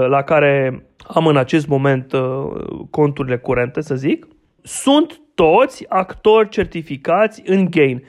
la 0.07 0.21
care 0.21 0.85
am 1.07 1.27
în 1.27 1.37
acest 1.37 1.67
moment 1.67 2.11
uh, 2.11 2.21
conturile 2.89 3.37
curente, 3.37 3.81
să 3.81 3.95
zic, 3.95 4.27
sunt 4.61 5.21
toți 5.35 5.85
actori 5.89 6.49
certificați 6.49 7.41
în 7.45 7.67
Gain. 7.69 8.03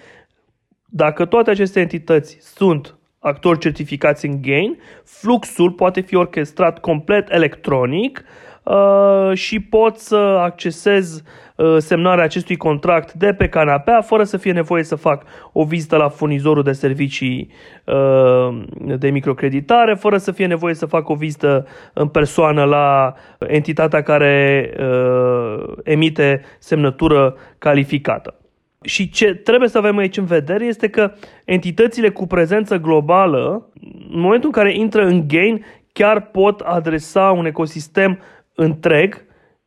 Dacă 0.86 1.24
toate 1.24 1.50
aceste 1.50 1.80
entități 1.80 2.36
sunt 2.40 2.98
actori 3.18 3.58
certificați 3.58 4.26
în 4.26 4.42
Gain, 4.42 4.78
fluxul 5.04 5.70
poate 5.70 6.00
fi 6.00 6.16
orchestrat 6.16 6.78
complet 6.78 7.32
electronic 7.32 8.24
uh, 8.62 9.30
și 9.34 9.60
pot 9.60 9.96
să 9.96 10.16
accesez 10.16 11.22
Uh, 11.22 11.43
semnarea 11.78 12.24
acestui 12.24 12.56
contract 12.56 13.12
de 13.12 13.32
pe 13.32 13.48
canapea, 13.48 14.00
fără 14.00 14.24
să 14.24 14.36
fie 14.36 14.52
nevoie 14.52 14.82
să 14.82 14.94
fac 14.94 15.22
o 15.52 15.64
vizită 15.64 15.96
la 15.96 16.08
furnizorul 16.08 16.62
de 16.62 16.72
servicii 16.72 17.50
uh, 17.84 18.62
de 18.98 19.10
microcreditare, 19.10 19.94
fără 19.94 20.16
să 20.16 20.32
fie 20.32 20.46
nevoie 20.46 20.74
să 20.74 20.86
fac 20.86 21.08
o 21.08 21.14
vizită 21.14 21.66
în 21.92 22.08
persoană 22.08 22.64
la 22.64 23.14
entitatea 23.38 24.02
care 24.02 24.70
uh, 24.78 25.72
emite 25.84 26.42
semnătură 26.58 27.36
calificată. 27.58 28.34
Și 28.82 29.10
ce 29.10 29.34
trebuie 29.34 29.68
să 29.68 29.78
avem 29.78 29.96
aici 29.96 30.16
în 30.16 30.24
vedere 30.24 30.64
este 30.64 30.88
că 30.88 31.12
entitățile 31.44 32.10
cu 32.10 32.26
prezență 32.26 32.76
globală, 32.76 33.70
în 34.10 34.20
momentul 34.20 34.50
în 34.54 34.62
care 34.62 34.74
intră 34.76 35.04
în 35.04 35.28
gain, 35.28 35.64
chiar 35.92 36.20
pot 36.20 36.60
adresa 36.60 37.30
un 37.30 37.46
ecosistem 37.46 38.18
întreg 38.54 39.23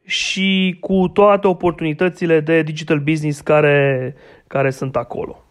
și 0.08 0.78
cu 0.80 1.08
toate 1.08 1.48
oportunitățile 1.48 2.40
de 2.40 2.62
digital 2.62 3.00
business 3.00 3.42
care, 3.42 4.16
care 4.48 4.70
sunt 4.70 4.96
acolo. 4.96 5.44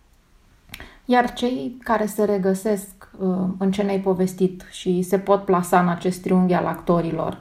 Iar 1.05 1.33
cei 1.33 1.77
care 1.83 2.07
se 2.07 2.25
regăsesc 2.25 3.11
uh, 3.19 3.29
în 3.59 3.71
ce 3.71 3.83
ne-ai 3.83 4.01
povestit 4.01 4.67
și 4.71 5.03
se 5.03 5.19
pot 5.19 5.45
plasa 5.45 5.81
în 5.81 5.89
acest 5.89 6.23
triunghi 6.23 6.55
al 6.55 6.67
actorilor, 6.67 7.39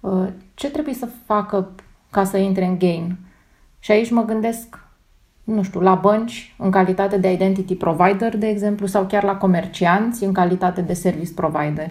uh, 0.00 0.28
ce 0.54 0.70
trebuie 0.70 0.94
să 0.94 1.08
facă 1.26 1.70
ca 2.10 2.24
să 2.24 2.36
intre 2.36 2.64
în 2.64 2.78
gain? 2.78 3.16
Și 3.78 3.90
aici 3.90 4.10
mă 4.10 4.24
gândesc, 4.24 4.78
nu 5.44 5.62
știu, 5.62 5.80
la 5.80 5.94
bănci 5.94 6.54
în 6.58 6.70
calitate 6.70 7.16
de 7.18 7.32
identity 7.32 7.74
provider, 7.74 8.36
de 8.36 8.48
exemplu, 8.48 8.86
sau 8.86 9.06
chiar 9.06 9.22
la 9.22 9.36
comercianți 9.36 10.24
în 10.24 10.32
calitate 10.32 10.80
de 10.80 10.92
service 10.92 11.32
provider. 11.34 11.88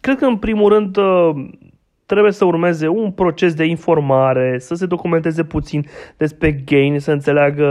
Cred 0.00 0.18
că, 0.18 0.24
în 0.24 0.36
primul 0.36 0.68
rând, 0.68 0.96
uh, 0.96 1.48
trebuie 2.10 2.32
să 2.32 2.44
urmeze 2.44 2.88
un 2.88 3.10
proces 3.10 3.54
de 3.54 3.64
informare, 3.64 4.58
să 4.58 4.74
se 4.74 4.86
documenteze 4.86 5.44
puțin 5.44 5.86
despre 6.16 6.52
gain, 6.52 6.98
să 6.98 7.12
înțeleagă 7.12 7.68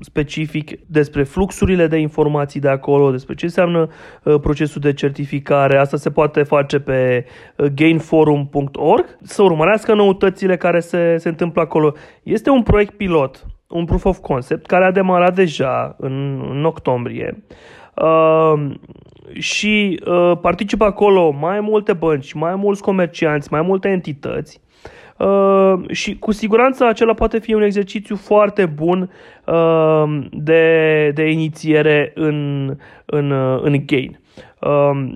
specific 0.00 0.86
despre 0.86 1.22
fluxurile 1.22 1.86
de 1.86 1.96
informații 1.96 2.60
de 2.60 2.68
acolo, 2.68 3.10
despre 3.10 3.34
ce 3.34 3.44
înseamnă 3.44 3.88
uh, 4.22 4.40
procesul 4.40 4.80
de 4.80 4.92
certificare. 4.92 5.78
Asta 5.78 5.96
se 5.96 6.10
poate 6.10 6.42
face 6.42 6.78
pe 6.78 7.24
uh, 7.56 7.66
gainforum.org, 7.66 9.18
să 9.22 9.42
urmărească 9.42 9.94
noutățile 9.94 10.56
care 10.56 10.80
se, 10.80 11.16
se 11.16 11.28
întâmplă 11.28 11.62
acolo. 11.62 11.92
Este 12.22 12.50
un 12.50 12.62
proiect 12.62 12.94
pilot, 12.94 13.46
un 13.68 13.84
proof 13.84 14.04
of 14.04 14.18
concept, 14.18 14.66
care 14.66 14.84
a 14.84 14.92
demarat 14.92 15.34
deja 15.34 15.96
în, 15.98 16.44
în 16.50 16.64
octombrie. 16.64 17.44
Uh, 18.00 18.70
și 19.32 20.00
uh, 20.06 20.32
participă 20.40 20.84
acolo 20.84 21.30
mai 21.30 21.60
multe 21.60 21.92
bănci, 21.92 22.32
mai 22.32 22.54
mulți 22.54 22.82
comercianți, 22.82 23.52
mai 23.52 23.62
multe 23.62 23.88
entități 23.88 24.60
uh, 25.16 25.74
și 25.90 26.18
cu 26.18 26.32
siguranță 26.32 26.84
acela 26.84 27.14
poate 27.14 27.38
fi 27.38 27.54
un 27.54 27.62
exercițiu 27.62 28.16
foarte 28.16 28.66
bun 28.66 29.10
uh, 29.46 30.26
de, 30.32 31.10
de 31.14 31.30
inițiere 31.30 32.12
în, 32.14 32.68
în, 33.04 33.30
uh, 33.30 33.60
în 33.62 33.82
gain. 33.86 34.20
Uh, 34.60 35.12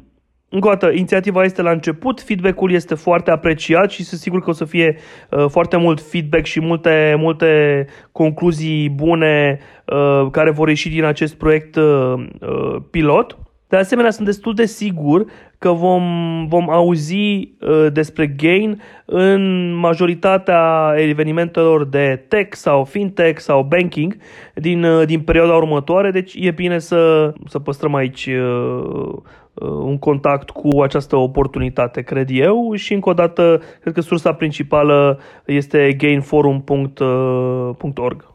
încă 0.54 0.66
o 0.68 0.70
dată, 0.70 0.90
inițiativa 0.90 1.44
este 1.44 1.62
la 1.62 1.70
început, 1.70 2.20
feedback-ul 2.20 2.72
este 2.72 2.94
foarte 2.94 3.30
apreciat 3.30 3.90
și 3.90 4.04
sunt 4.04 4.20
sigur 4.20 4.42
că 4.42 4.50
o 4.50 4.52
să 4.52 4.64
fie 4.64 4.96
uh, 5.30 5.44
foarte 5.48 5.76
mult 5.76 6.00
feedback 6.00 6.44
și 6.44 6.60
multe, 6.60 7.14
multe 7.18 7.86
concluzii 8.12 8.90
bune 8.90 9.58
uh, 9.84 10.26
care 10.30 10.50
vor 10.50 10.68
ieși 10.68 10.88
din 10.88 11.04
acest 11.04 11.34
proiect 11.34 11.76
uh, 11.76 12.14
uh, 12.40 12.76
pilot. 12.90 13.38
De 13.68 13.76
asemenea, 13.76 14.10
sunt 14.10 14.26
destul 14.26 14.54
de 14.54 14.64
sigur 14.64 15.24
că 15.58 15.72
vom, 15.72 16.02
vom 16.48 16.70
auzi 16.70 17.14
uh, 17.14 17.86
despre 17.92 18.26
Gain 18.26 18.82
în 19.04 19.72
majoritatea 19.74 20.94
evenimentelor 20.96 21.84
de 21.84 22.24
tech 22.28 22.56
sau 22.56 22.84
fintech 22.84 23.40
sau 23.40 23.62
banking 23.62 24.16
din, 24.54 24.84
uh, 24.84 25.06
din 25.06 25.20
perioada 25.20 25.54
următoare, 25.54 26.10
deci 26.10 26.34
e 26.38 26.50
bine 26.50 26.78
să, 26.78 27.32
să 27.46 27.58
păstrăm 27.58 27.94
aici 27.94 28.26
uh, 28.26 29.14
uh, 29.54 29.68
un 29.68 29.98
contact 29.98 30.50
cu 30.50 30.80
această 30.82 31.16
oportunitate, 31.16 32.02
cred 32.02 32.28
eu, 32.30 32.74
și 32.74 32.94
încă 32.94 33.08
o 33.08 33.12
dată, 33.12 33.60
cred 33.80 33.94
că 33.94 34.00
sursa 34.00 34.32
principală 34.32 35.18
este 35.44 35.92
gainforum.org. 35.92 38.20
Uh, 38.20 38.26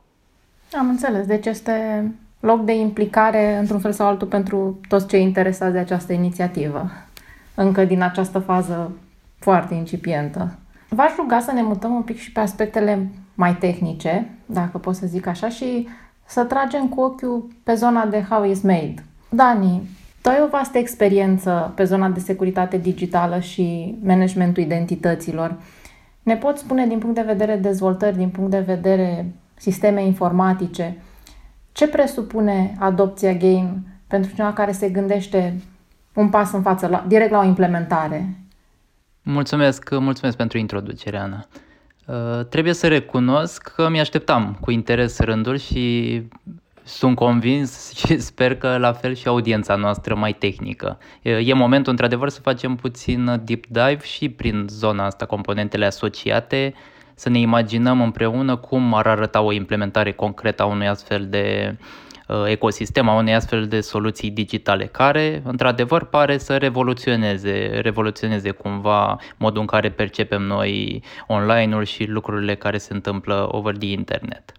Am 0.79 0.89
înțeles, 0.89 1.25
deci 1.25 1.45
este 1.45 2.05
loc 2.39 2.63
de 2.63 2.75
implicare 2.75 3.57
într-un 3.57 3.79
fel 3.79 3.91
sau 3.91 4.07
altul 4.07 4.27
pentru 4.27 4.79
toți 4.87 5.07
cei 5.07 5.21
interesați 5.21 5.71
de 5.71 5.79
această 5.79 6.13
inițiativă, 6.13 6.89
încă 7.55 7.85
din 7.85 8.01
această 8.01 8.39
fază 8.39 8.91
foarte 9.39 9.73
incipientă. 9.73 10.57
V-aș 10.89 11.15
ruga 11.15 11.39
să 11.39 11.51
ne 11.51 11.61
mutăm 11.61 11.93
un 11.93 12.01
pic 12.01 12.17
și 12.17 12.31
pe 12.31 12.39
aspectele 12.39 13.09
mai 13.35 13.55
tehnice, 13.55 14.29
dacă 14.45 14.77
pot 14.77 14.95
să 14.95 15.07
zic 15.07 15.27
așa, 15.27 15.49
și 15.49 15.87
să 16.25 16.43
tragem 16.43 16.87
cu 16.87 17.01
ochiul 17.01 17.47
pe 17.63 17.73
zona 17.73 18.05
de 18.05 18.25
how 18.29 18.43
is 18.43 18.61
made. 18.61 18.93
Dani, 19.29 19.81
tu 20.21 20.29
ai 20.29 20.41
o 20.43 20.47
vastă 20.47 20.77
experiență 20.77 21.71
pe 21.75 21.83
zona 21.83 22.09
de 22.09 22.19
securitate 22.19 22.77
digitală 22.77 23.39
și 23.39 23.97
managementul 24.03 24.63
identităților. 24.63 25.55
Ne 26.23 26.35
poți 26.35 26.61
spune 26.61 26.87
din 26.87 26.99
punct 26.99 27.15
de 27.15 27.21
vedere 27.21 27.55
dezvoltări, 27.55 28.17
din 28.17 28.29
punct 28.29 28.51
de 28.51 28.59
vedere 28.59 29.33
sisteme 29.55 30.05
informatice, 30.05 30.97
ce 31.71 31.87
presupune 31.87 32.75
adopția 32.79 33.33
Gain 33.33 33.81
pentru 34.07 34.33
cineva 34.33 34.53
care 34.53 34.71
se 34.71 34.89
gândește 34.89 35.61
un 36.13 36.29
pas 36.29 36.51
în 36.51 36.61
față, 36.61 36.87
la, 36.87 37.05
direct 37.07 37.31
la 37.31 37.39
o 37.39 37.43
implementare? 37.43 38.35
Mulțumesc, 39.21 39.89
mulțumesc 39.99 40.37
pentru 40.37 40.57
introducere, 40.57 41.17
Ana. 41.17 41.47
Uh, 42.05 42.45
trebuie 42.45 42.73
să 42.73 42.87
recunosc 42.87 43.71
că 43.75 43.89
mi-așteptam 43.89 44.57
cu 44.61 44.71
interes 44.71 45.19
rândul 45.19 45.57
și 45.57 46.23
sunt 46.89 47.15
convins 47.15 47.91
și 47.99 48.19
sper 48.19 48.55
că 48.55 48.77
la 48.77 48.93
fel 48.93 49.15
și 49.15 49.27
audiența 49.27 49.75
noastră 49.75 50.15
mai 50.15 50.33
tehnică. 50.33 50.97
E 51.21 51.53
momentul 51.53 51.91
într-adevăr 51.91 52.29
să 52.29 52.41
facem 52.41 52.75
puțin 52.75 53.41
deep 53.43 53.65
dive 53.65 53.99
și 54.03 54.29
prin 54.29 54.65
zona 54.69 55.05
asta, 55.05 55.25
componentele 55.25 55.85
asociate, 55.85 56.73
să 57.15 57.29
ne 57.29 57.39
imaginăm 57.39 58.01
împreună 58.01 58.55
cum 58.55 58.93
ar 58.93 59.07
arăta 59.07 59.41
o 59.41 59.51
implementare 59.51 60.11
concretă 60.11 60.63
a 60.63 60.65
unui 60.65 60.87
astfel 60.87 61.27
de 61.27 61.75
uh, 62.27 62.43
ecosistem, 62.45 63.09
a 63.09 63.13
unei 63.13 63.33
astfel 63.33 63.67
de 63.67 63.81
soluții 63.81 64.29
digitale, 64.29 64.85
care 64.85 65.41
într-adevăr 65.45 66.05
pare 66.05 66.37
să 66.37 66.57
revoluționeze, 66.57 67.79
revoluționeze 67.81 68.51
cumva 68.51 69.17
modul 69.37 69.61
în 69.61 69.67
care 69.67 69.89
percepem 69.89 70.41
noi 70.41 71.03
online-ul 71.27 71.83
și 71.83 72.03
lucrurile 72.03 72.55
care 72.55 72.77
se 72.77 72.93
întâmplă 72.93 73.47
over 73.51 73.77
the 73.77 73.91
internet. 73.91 74.58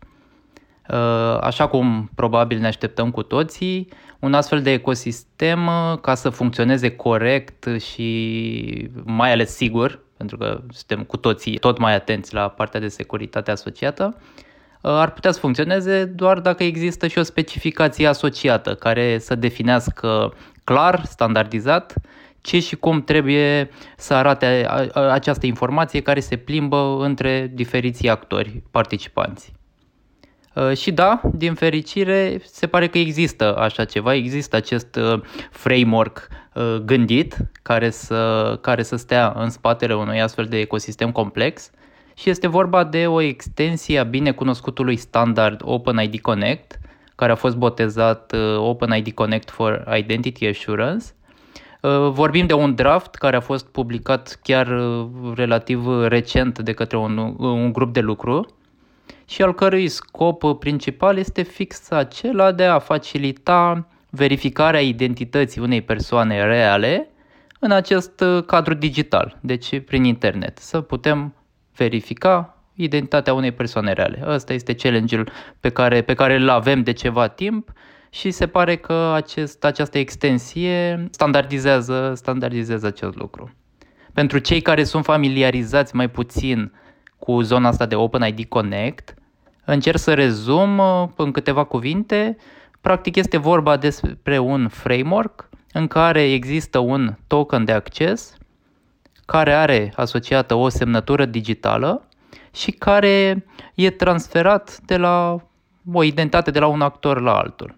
Uh, 0.92 1.38
așa 1.40 1.68
cum 1.68 2.10
probabil 2.14 2.58
ne 2.58 2.66
așteptăm 2.66 3.10
cu 3.10 3.22
toții, 3.22 3.88
un 4.18 4.34
astfel 4.34 4.62
de 4.62 4.72
ecosistem 4.72 5.66
uh, 5.66 5.98
ca 6.00 6.14
să 6.14 6.30
funcționeze 6.30 6.96
corect 6.96 7.80
și 7.80 8.90
mai 9.04 9.32
ales 9.32 9.54
sigur, 9.54 10.00
pentru 10.16 10.36
că 10.36 10.60
suntem 10.72 11.04
cu 11.04 11.16
toții 11.16 11.58
tot 11.58 11.78
mai 11.78 11.94
atenți 11.94 12.34
la 12.34 12.48
partea 12.48 12.80
de 12.80 12.88
securitate 12.88 13.50
asociată, 13.50 14.16
uh, 14.16 14.90
ar 14.90 15.12
putea 15.12 15.32
să 15.32 15.38
funcționeze 15.38 16.04
doar 16.04 16.40
dacă 16.40 16.64
există 16.64 17.06
și 17.06 17.18
o 17.18 17.22
specificație 17.22 18.06
asociată 18.06 18.74
care 18.74 19.18
să 19.18 19.34
definească 19.34 20.34
clar, 20.64 21.04
standardizat, 21.04 21.94
ce 22.40 22.60
și 22.60 22.76
cum 22.76 23.02
trebuie 23.02 23.70
să 23.96 24.14
arate 24.14 24.66
această 24.94 25.46
informație 25.46 26.00
care 26.00 26.20
se 26.20 26.36
plimbă 26.36 26.96
între 27.00 27.50
diferiții 27.54 28.08
actori 28.08 28.62
participanți. 28.70 29.52
Uh, 30.54 30.76
și 30.76 30.92
da, 30.92 31.20
din 31.34 31.54
fericire, 31.54 32.40
se 32.44 32.66
pare 32.66 32.88
că 32.88 32.98
există 32.98 33.56
așa 33.56 33.84
ceva, 33.84 34.14
există 34.14 34.56
acest 34.56 34.96
uh, 34.96 35.20
framework 35.50 36.28
uh, 36.54 36.76
gândit 36.84 37.36
care 37.62 37.90
să, 37.90 38.58
care 38.60 38.82
să 38.82 38.96
stea 38.96 39.32
în 39.36 39.50
spatele 39.50 39.94
unui 39.94 40.20
astfel 40.20 40.44
de 40.44 40.58
ecosistem 40.58 41.12
complex 41.12 41.70
și 42.14 42.30
este 42.30 42.46
vorba 42.46 42.84
de 42.84 43.06
o 43.06 43.20
extensie 43.20 43.98
a 43.98 44.02
binecunoscutului 44.02 44.96
standard 44.96 45.60
OpenID 45.64 46.20
Connect, 46.20 46.78
care 47.14 47.32
a 47.32 47.34
fost 47.34 47.56
botezat 47.56 48.34
OpenID 48.56 49.10
Connect 49.12 49.50
for 49.50 49.94
Identity 49.96 50.46
Assurance. 50.46 51.06
Vorbim 52.10 52.46
de 52.46 52.52
un 52.52 52.74
draft 52.74 53.14
care 53.14 53.36
a 53.36 53.40
fost 53.40 53.66
publicat 53.66 54.38
chiar 54.42 54.80
relativ 55.34 56.02
recent 56.02 56.58
de 56.58 56.72
către 56.72 56.96
un, 56.96 57.34
un 57.38 57.72
grup 57.72 57.92
de 57.92 58.00
lucru 58.00 58.59
și 59.24 59.42
al 59.42 59.54
cărui 59.54 59.88
scop 59.88 60.58
principal 60.58 61.16
este 61.16 61.42
fix 61.42 61.90
acela 61.90 62.52
de 62.52 62.64
a 62.64 62.78
facilita 62.78 63.88
verificarea 64.10 64.80
identității 64.80 65.60
unei 65.60 65.82
persoane 65.82 66.44
reale 66.44 67.08
în 67.58 67.70
acest 67.70 68.24
cadru 68.46 68.74
digital, 68.74 69.38
deci 69.40 69.80
prin 69.80 70.04
internet, 70.04 70.58
să 70.58 70.80
putem 70.80 71.34
verifica 71.76 72.54
identitatea 72.74 73.34
unei 73.34 73.52
persoane 73.52 73.92
reale. 73.92 74.22
Ăsta 74.26 74.52
este 74.52 74.74
challenge-ul 74.74 75.30
pe 75.60 75.68
care, 75.68 76.02
pe 76.02 76.14
care 76.14 76.34
îl 76.34 76.48
avem 76.48 76.82
de 76.82 76.92
ceva 76.92 77.28
timp 77.28 77.72
și 78.10 78.30
se 78.30 78.46
pare 78.46 78.76
că 78.76 79.12
acest, 79.14 79.64
această 79.64 79.98
extensie 79.98 81.08
standardizează, 81.10 82.12
standardizează 82.16 82.86
acest 82.86 83.16
lucru. 83.16 83.54
Pentru 84.12 84.38
cei 84.38 84.60
care 84.60 84.84
sunt 84.84 85.04
familiarizați 85.04 85.96
mai 85.96 86.10
puțin 86.10 86.72
cu 87.20 87.40
zona 87.40 87.68
asta 87.68 87.86
de 87.86 87.94
OpenID 87.94 88.44
Connect, 88.44 89.14
Încerc 89.64 89.98
să 89.98 90.14
rezum 90.14 90.78
uh, 90.78 91.08
în 91.16 91.30
câteva 91.30 91.64
cuvinte. 91.64 92.36
Practic 92.80 93.16
este 93.16 93.36
vorba 93.36 93.76
despre 93.76 94.38
un 94.38 94.68
framework 94.68 95.48
în 95.72 95.86
care 95.86 96.32
există 96.32 96.78
un 96.78 97.16
token 97.26 97.64
de 97.64 97.72
acces 97.72 98.34
care 99.26 99.52
are 99.52 99.92
asociată 99.96 100.54
o 100.54 100.68
semnătură 100.68 101.24
digitală 101.24 102.08
și 102.54 102.70
care 102.70 103.46
e 103.74 103.90
transferat 103.90 104.78
de 104.86 104.96
la 104.96 105.36
o 105.92 106.02
identitate 106.02 106.50
de 106.50 106.58
la 106.58 106.66
un 106.66 106.80
actor 106.80 107.20
la 107.20 107.36
altul. 107.36 107.74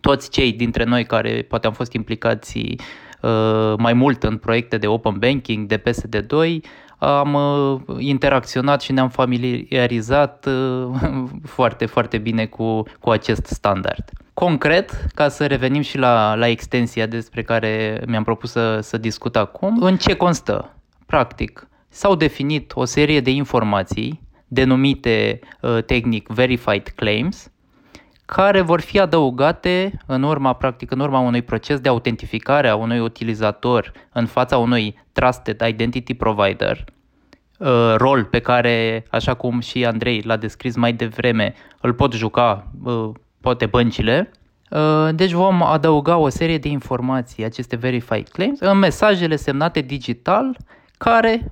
Toți 0.00 0.30
cei 0.30 0.52
dintre 0.52 0.84
noi 0.84 1.04
care 1.04 1.42
poate 1.42 1.66
am 1.66 1.72
fost 1.72 1.92
implicați 1.92 2.58
uh, 3.20 3.74
mai 3.78 3.92
mult 3.92 4.22
în 4.22 4.36
proiecte 4.36 4.78
de 4.78 4.86
open 4.86 5.18
banking, 5.18 5.66
de 5.66 5.82
PSD2, 5.82 6.60
am 6.98 7.34
uh, 7.34 7.80
interacționat 7.98 8.82
și 8.82 8.92
ne-am 8.92 9.08
familiarizat 9.08 10.46
uh, 10.46 10.94
foarte, 11.56 11.86
foarte 11.86 12.18
bine 12.18 12.46
cu, 12.46 12.82
cu 13.00 13.10
acest 13.10 13.46
standard. 13.46 14.10
Concret, 14.34 15.06
ca 15.14 15.28
să 15.28 15.46
revenim 15.46 15.80
și 15.80 15.98
la, 15.98 16.34
la 16.34 16.46
extensia 16.46 17.06
despre 17.06 17.42
care 17.42 18.02
mi-am 18.06 18.24
propus 18.24 18.50
să, 18.50 18.80
să 18.80 18.98
discut 18.98 19.36
acum, 19.36 19.82
în 19.82 19.96
ce 19.96 20.16
constă? 20.16 20.76
Practic, 21.06 21.68
s-au 21.88 22.14
definit 22.14 22.72
o 22.74 22.84
serie 22.84 23.20
de 23.20 23.30
informații 23.30 24.20
denumite 24.48 25.40
uh, 25.60 25.84
tehnic 25.84 26.28
verified 26.28 26.88
claims, 26.88 27.50
care 28.26 28.60
vor 28.60 28.80
fi 28.80 29.00
adăugate 29.00 29.98
în 30.06 30.22
urma, 30.22 30.52
practic, 30.52 30.90
în 30.90 31.00
urma 31.00 31.18
unui 31.18 31.42
proces 31.42 31.80
de 31.80 31.88
autentificare 31.88 32.68
a 32.68 32.76
unui 32.76 33.00
utilizator 33.00 33.92
în 34.12 34.26
fața 34.26 34.58
unui 34.58 34.98
Trusted 35.12 35.60
Identity 35.68 36.14
Provider, 36.14 36.84
uh, 37.58 37.94
rol 37.96 38.24
pe 38.24 38.40
care, 38.40 39.04
așa 39.10 39.34
cum 39.34 39.60
și 39.60 39.84
Andrei 39.84 40.22
l-a 40.24 40.36
descris 40.36 40.76
mai 40.76 40.92
devreme, 40.92 41.54
îl 41.80 41.92
pot 41.92 42.12
juca 42.12 42.66
uh, 42.84 43.10
poate 43.40 43.66
băncile. 43.66 44.30
Uh, 44.70 45.08
deci 45.14 45.32
vom 45.32 45.62
adăuga 45.62 46.16
o 46.16 46.28
serie 46.28 46.58
de 46.58 46.68
informații, 46.68 47.44
aceste 47.44 47.76
verified 47.76 48.28
claims, 48.28 48.60
în 48.60 48.78
mesajele 48.78 49.36
semnate 49.36 49.80
digital 49.80 50.56
care 50.98 51.50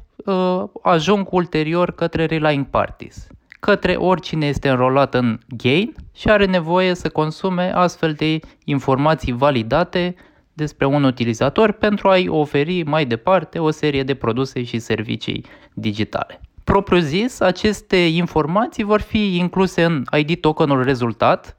ajung 0.83 1.29
ulterior 1.31 1.91
către 1.91 2.25
relying 2.25 2.67
parties 2.67 3.27
către 3.65 3.95
oricine 3.95 4.47
este 4.47 4.69
înrolat 4.69 5.15
în 5.15 5.39
Gain 5.49 5.95
și 6.15 6.29
are 6.29 6.47
nevoie 6.47 6.95
să 6.95 7.09
consume 7.09 7.73
astfel 7.75 8.13
de 8.13 8.39
informații 8.65 9.33
validate 9.33 10.15
despre 10.53 10.87
un 10.87 11.05
utilizator 11.05 11.73
pentru 11.73 12.09
a-i 12.09 12.29
oferi 12.29 12.83
mai 12.83 13.07
departe 13.07 13.59
o 13.59 13.71
serie 13.71 14.03
de 14.03 14.15
produse 14.15 14.63
și 14.63 14.79
servicii 14.79 15.45
digitale. 15.75 16.41
Propriu 16.65 16.99
zis, 16.99 17.41
aceste 17.41 17.97
informații 17.97 18.85
vor 18.85 19.01
fi 19.01 19.37
incluse 19.37 19.85
în 19.85 20.05
ID 20.19 20.41
tokenul 20.41 20.83
rezultat, 20.83 21.57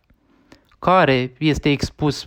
care 0.80 1.34
este 1.38 1.70
expus 1.72 2.24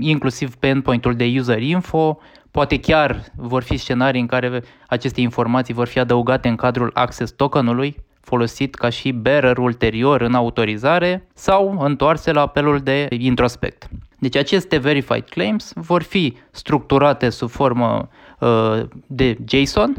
inclusiv 0.00 0.54
pe 0.54 0.66
endpoint-ul 0.66 1.14
de 1.14 1.34
user 1.38 1.62
info, 1.62 2.18
poate 2.50 2.80
chiar 2.80 3.24
vor 3.36 3.62
fi 3.62 3.76
scenarii 3.76 4.20
în 4.20 4.26
care 4.26 4.62
aceste 4.88 5.20
informații 5.20 5.74
vor 5.74 5.86
fi 5.86 5.98
adăugate 5.98 6.48
în 6.48 6.56
cadrul 6.56 6.90
access 6.94 7.32
tokenului, 7.32 7.96
folosit 8.30 8.74
ca 8.74 8.88
și 8.88 9.12
bearer 9.12 9.58
ulterior 9.58 10.20
în 10.20 10.34
autorizare 10.34 11.26
sau 11.34 11.78
întoarse 11.78 12.32
la 12.32 12.40
apelul 12.40 12.78
de 12.78 13.06
introspect. 13.10 13.88
Deci 14.18 14.36
aceste 14.36 14.76
verified 14.76 15.24
claims 15.28 15.72
vor 15.74 16.02
fi 16.02 16.36
structurate 16.50 17.30
sub 17.30 17.48
formă 17.48 18.08
uh, 18.38 18.80
de 19.06 19.38
JSON, 19.48 19.94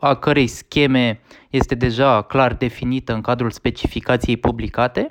a 0.00 0.14
cărei 0.14 0.46
scheme 0.46 1.20
este 1.50 1.74
deja 1.74 2.22
clar 2.22 2.54
definită 2.54 3.14
în 3.14 3.20
cadrul 3.20 3.50
specificației 3.50 4.36
publicate 4.36 5.10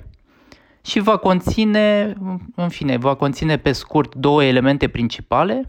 și 0.84 1.00
va 1.00 1.16
conține, 1.16 2.14
în 2.54 2.68
fine, 2.68 2.96
va 2.96 3.14
conține 3.14 3.56
pe 3.56 3.72
scurt 3.72 4.14
două 4.14 4.44
elemente 4.44 4.88
principale, 4.88 5.68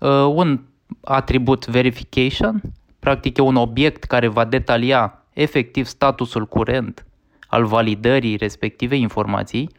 uh, 0.00 0.08
un 0.34 0.60
atribut 1.04 1.66
verification, 1.66 2.60
practic 2.98 3.36
e 3.36 3.42
un 3.42 3.56
obiect 3.56 4.04
care 4.04 4.26
va 4.26 4.44
detalia 4.44 5.25
efectiv 5.36 5.86
statusul 5.86 6.46
curent 6.46 7.06
al 7.46 7.64
validării 7.64 8.36
respectivei 8.36 9.00
informații, 9.00 9.70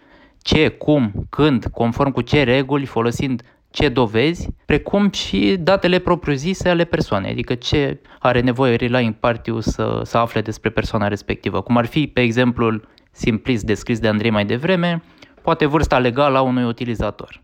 ce, 0.42 0.68
cum, 0.68 1.12
când, 1.30 1.66
conform 1.72 2.12
cu 2.12 2.22
ce 2.22 2.44
reguli, 2.44 2.86
folosind 2.86 3.42
ce 3.70 3.90
dovezi, 3.90 4.48
precum 4.66 5.12
și 5.12 5.56
datele 5.60 6.00
propriu-zise 6.00 6.70
ale 6.70 6.84
persoanei, 6.84 7.32
adică 7.32 7.56
ce 7.56 8.02
are 8.20 8.42
nevoie 8.42 8.76
relying 8.76 9.14
party 9.14 9.52
să, 9.60 10.02
să 10.04 10.18
afle 10.18 10.42
despre 10.42 10.70
persoana 10.70 11.08
respectivă, 11.08 11.62
cum 11.62 11.78
ar 11.78 11.86
fi, 11.86 12.08
pe 12.08 12.22
exemplu, 12.22 12.82
simplist 13.12 13.64
descris 13.64 14.00
de 14.00 14.08
Andrei 14.08 14.30
mai 14.30 14.46
devreme, 14.46 15.04
poate 15.42 15.66
vârsta 15.66 16.00
legală 16.00 16.38
a 16.38 16.42
unui 16.42 16.64
utilizator. 16.64 17.42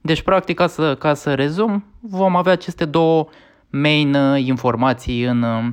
Deci, 0.00 0.22
practic, 0.22 0.56
ca 0.56 0.66
să, 0.66 0.94
ca 0.94 1.14
să 1.14 1.34
rezum, 1.34 1.84
vom 2.00 2.36
avea 2.36 2.52
aceste 2.52 2.84
două 2.84 3.28
main 3.70 4.14
uh, 4.14 4.44
informații 4.44 5.22
în 5.22 5.42
uh, 5.42 5.64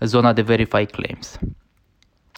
zona 0.00 0.32
de 0.32 0.42
Verify 0.42 0.86
Claims. 0.86 1.38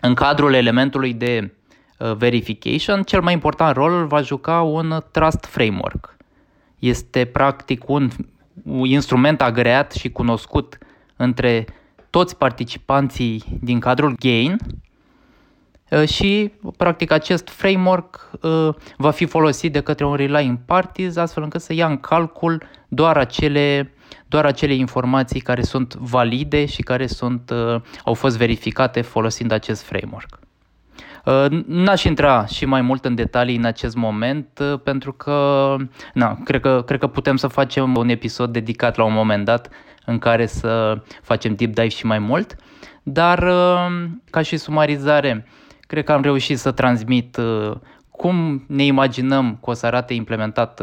În 0.01 0.15
cadrul 0.15 0.55
elementului 0.55 1.13
de 1.13 1.55
uh, 1.99 2.13
verification, 2.17 3.03
cel 3.03 3.21
mai 3.21 3.33
important 3.33 3.77
rol 3.77 3.93
îl 3.93 4.07
va 4.07 4.21
juca 4.21 4.63
un 4.63 5.03
Trust 5.11 5.45
Framework. 5.45 6.17
Este 6.79 7.25
practic 7.25 7.89
un, 7.89 8.11
un 8.65 8.85
instrument 8.85 9.43
agreat 9.43 9.93
și 9.93 10.11
cunoscut 10.11 10.79
între 11.17 11.67
toți 12.11 12.37
participanții 12.37 13.59
din 13.61 13.81
cadrul 13.81 14.17
GAIN 14.19 14.57
și 16.07 16.53
practic 16.77 17.11
acest 17.11 17.49
framework 17.49 18.31
va 18.97 19.11
fi 19.11 19.25
folosit 19.27 19.73
de 19.73 19.81
către 19.81 20.05
un 20.05 20.15
relying 20.15 20.59
parties 20.67 21.17
astfel 21.17 21.43
încât 21.43 21.61
să 21.61 21.73
ia 21.73 21.87
în 21.87 21.97
calcul 21.97 22.63
doar 22.89 23.17
acele 23.17 23.94
doar 24.27 24.45
acele 24.45 24.75
informații 24.75 25.41
care 25.41 25.63
sunt 25.63 25.95
valide 25.95 26.67
și 26.67 26.83
care 26.83 27.07
sunt, 27.07 27.51
uh, 27.51 27.81
au 28.05 28.15
fost 28.15 28.37
verificate 28.37 29.01
folosind 29.01 29.51
acest 29.53 29.83
framework. 29.83 30.39
Uh, 31.25 31.47
n-aș 31.67 32.03
intra 32.03 32.47
și 32.47 32.65
mai 32.65 32.81
mult 32.81 33.05
în 33.05 33.15
detalii 33.15 33.57
în 33.57 33.65
acest 33.65 33.97
moment 33.97 34.59
uh, 34.61 34.81
pentru 34.83 35.13
că, 35.13 35.77
na, 36.15 36.39
cred 36.45 36.61
că 36.61 36.83
cred 36.87 36.99
că 36.99 37.07
putem 37.07 37.37
să 37.37 37.47
facem 37.47 37.97
un 37.97 38.09
episod 38.09 38.53
dedicat 38.53 38.97
la 38.97 39.05
un 39.05 39.13
moment 39.13 39.45
dat 39.45 39.69
în 40.05 40.19
care 40.19 40.47
să 40.47 41.03
facem 41.23 41.55
deep 41.55 41.75
dive 41.75 41.89
și 41.89 42.07
mai 42.07 42.19
mult, 42.19 42.57
dar 43.03 43.39
ca 44.31 44.43
și 44.43 44.57
sumarizare, 44.57 45.47
cred 45.81 46.05
că 46.05 46.13
am 46.13 46.23
reușit 46.23 46.59
să 46.59 46.71
transmit 46.71 47.39
cum 48.11 48.65
ne 48.69 48.85
imaginăm 48.85 49.59
că 49.65 49.71
o 49.71 49.73
să 49.73 49.87
arate 49.87 50.15
implementat 50.15 50.83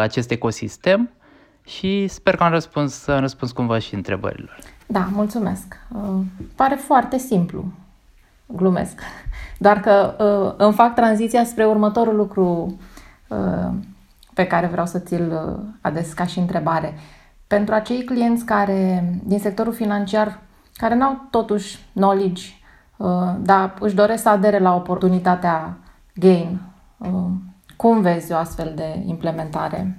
acest 0.00 0.30
ecosistem 0.30 1.10
și 1.68 2.06
sper 2.08 2.36
că 2.36 2.42
am 2.42 2.50
răspuns, 2.50 3.06
am 3.06 3.20
răspuns 3.20 3.52
cumva 3.52 3.78
și 3.78 3.94
întrebărilor. 3.94 4.58
Da, 4.86 5.08
mulțumesc. 5.12 5.80
Uh, 5.92 6.20
pare 6.54 6.74
foarte 6.74 7.18
simplu. 7.18 7.64
Glumesc. 8.46 9.00
Doar 9.58 9.80
că 9.80 10.14
uh, 10.18 10.64
îmi 10.64 10.72
fac 10.72 10.94
tranziția 10.94 11.44
spre 11.44 11.64
următorul 11.64 12.16
lucru 12.16 12.76
uh, 13.28 13.70
pe 14.34 14.46
care 14.46 14.66
vreau 14.66 14.86
să 14.86 14.98
ți-l 14.98 15.32
uh, 15.32 15.64
ades 15.80 16.12
ca 16.12 16.26
și 16.26 16.38
întrebare. 16.38 16.94
Pentru 17.46 17.74
acei 17.74 18.04
clienți 18.04 18.44
care, 18.44 19.12
din 19.24 19.38
sectorul 19.38 19.72
financiar, 19.72 20.38
care 20.74 20.94
n-au 20.94 21.26
totuși 21.30 21.78
knowledge, 21.94 22.44
uh, 22.96 23.08
dar 23.38 23.74
își 23.80 23.94
doresc 23.94 24.22
să 24.22 24.28
adere 24.28 24.58
la 24.58 24.74
oportunitatea 24.74 25.76
Gain, 26.14 26.60
uh, 26.96 27.08
cum 27.76 28.00
vezi 28.00 28.32
o 28.32 28.36
astfel 28.36 28.72
de 28.74 29.02
implementare? 29.06 29.98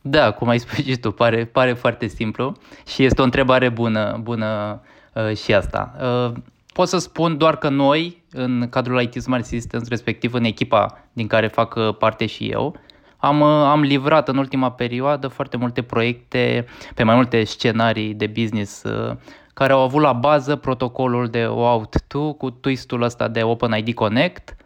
Da, 0.00 0.30
cum 0.30 0.48
ai 0.48 0.58
spus 0.58 0.84
și 0.84 0.96
tu, 0.96 1.10
pare, 1.10 1.44
pare 1.44 1.72
foarte 1.72 2.06
simplu 2.06 2.56
și 2.86 3.04
este 3.04 3.20
o 3.20 3.24
întrebare 3.24 3.68
bună, 3.68 4.18
bună 4.22 4.80
uh, 5.14 5.36
și 5.36 5.54
asta. 5.54 5.96
Uh, 6.00 6.32
pot 6.72 6.88
să 6.88 6.98
spun 6.98 7.36
doar 7.36 7.56
că 7.56 7.68
noi, 7.68 8.22
în 8.32 8.68
cadrul 8.68 9.00
IT 9.00 9.22
Smart 9.22 9.44
Systems, 9.44 9.88
respectiv 9.88 10.34
în 10.34 10.44
echipa 10.44 11.04
din 11.12 11.26
care 11.26 11.46
fac 11.46 11.74
uh, 11.74 11.96
parte 11.96 12.26
și 12.26 12.48
eu, 12.48 12.76
am, 13.16 13.40
uh, 13.40 13.46
am 13.48 13.80
livrat 13.80 14.28
în 14.28 14.36
ultima 14.36 14.72
perioadă 14.72 15.28
foarte 15.28 15.56
multe 15.56 15.82
proiecte 15.82 16.66
pe 16.94 17.02
mai 17.02 17.14
multe 17.14 17.44
scenarii 17.44 18.14
de 18.14 18.26
business 18.26 18.82
uh, 18.82 19.16
care 19.54 19.72
au 19.72 19.80
avut 19.80 20.00
la 20.00 20.12
bază 20.12 20.56
protocolul 20.56 21.26
de 21.26 21.44
OAuth 21.44 21.96
2 22.06 22.36
cu 22.36 22.50
twistul 22.50 23.02
ăsta 23.02 23.28
de 23.28 23.42
OpenID 23.42 23.94
Connect 23.94 24.56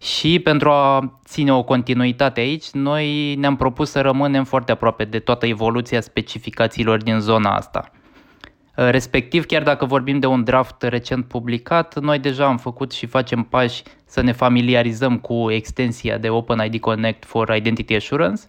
și 0.00 0.38
pentru 0.38 0.70
a 0.70 1.18
ține 1.24 1.52
o 1.52 1.62
continuitate 1.62 2.40
aici, 2.40 2.70
noi 2.70 3.34
ne-am 3.34 3.56
propus 3.56 3.90
să 3.90 4.00
rămânem 4.00 4.44
foarte 4.44 4.72
aproape 4.72 5.04
de 5.04 5.18
toată 5.18 5.46
evoluția 5.46 6.00
specificațiilor 6.00 7.02
din 7.02 7.18
zona 7.18 7.56
asta. 7.56 7.90
Respectiv, 8.74 9.46
chiar 9.46 9.62
dacă 9.62 9.84
vorbim 9.84 10.18
de 10.18 10.26
un 10.26 10.44
draft 10.44 10.82
recent 10.82 11.24
publicat, 11.24 11.98
noi 12.00 12.18
deja 12.18 12.46
am 12.46 12.56
făcut 12.56 12.92
și 12.92 13.06
facem 13.06 13.42
pași 13.42 13.82
să 14.04 14.20
ne 14.20 14.32
familiarizăm 14.32 15.18
cu 15.18 15.50
extensia 15.50 16.18
de 16.18 16.28
OpenID 16.28 16.80
Connect 16.80 17.24
for 17.24 17.54
Identity 17.56 17.94
Assurance. 17.94 18.42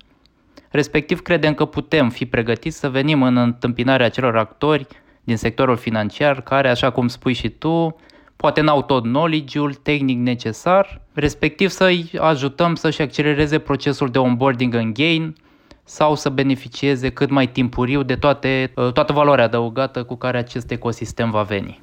Respectiv, 0.70 1.22
credem 1.22 1.54
că 1.54 1.66
putem 1.66 2.10
fi 2.10 2.26
pregătiți 2.26 2.80
să 2.80 2.90
venim 2.90 3.24
în 3.24 3.38
întâmpinarea 3.38 4.06
acelor 4.06 4.38
actori 4.38 4.88
din 5.24 5.38
sectorul 5.38 5.78
financiar 5.78 6.42
care, 6.42 6.70
așa 6.70 6.90
cum 6.90 7.08
spui 7.08 7.34
și 7.34 7.50
tu, 7.50 7.96
poate 8.42 8.62
n-au 8.62 8.82
tot 8.82 9.04
knowledge-ul 9.04 9.74
tehnic 9.74 10.18
necesar, 10.18 11.02
respectiv 11.14 11.70
să-i 11.70 12.12
ajutăm 12.20 12.76
să-și 12.76 13.02
accelereze 13.02 13.60
procesul 13.60 14.10
de 14.10 14.18
onboarding 14.18 14.74
în 14.74 14.94
gain 14.94 15.36
sau 15.84 16.16
să 16.16 16.30
beneficieze 16.30 17.10
cât 17.10 17.30
mai 17.30 17.48
timpuriu 17.48 18.04
de 18.04 18.16
toate, 18.16 18.72
uh, 18.76 18.92
toată 18.92 19.14
valoarea 19.14 19.46
adăugată 19.46 20.04
cu 20.04 20.16
care 20.16 20.38
acest 20.38 20.72
ecosistem 20.72 21.32
va 21.32 21.42
veni. 21.42 21.80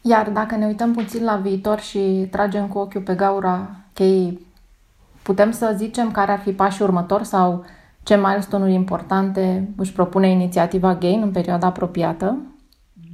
Iar 0.00 0.30
dacă 0.30 0.56
ne 0.56 0.66
uităm 0.66 0.92
puțin 0.92 1.24
la 1.24 1.36
viitor 1.36 1.80
și 1.80 2.28
tragem 2.30 2.66
cu 2.66 2.78
ochiul 2.78 3.00
pe 3.00 3.14
gaura 3.14 3.70
cheii, 3.92 4.46
putem 5.22 5.50
să 5.50 5.74
zicem 5.76 6.10
care 6.10 6.32
ar 6.32 6.38
fi 6.38 6.52
pașii 6.52 6.84
următor 6.84 7.22
sau 7.22 7.64
ce 8.02 8.16
milestone-uri 8.16 8.72
importante 8.72 9.68
își 9.76 9.92
propune 9.92 10.28
inițiativa 10.28 10.94
GAIN 10.94 11.22
în 11.22 11.30
perioada 11.30 11.66
apropiată? 11.66 12.36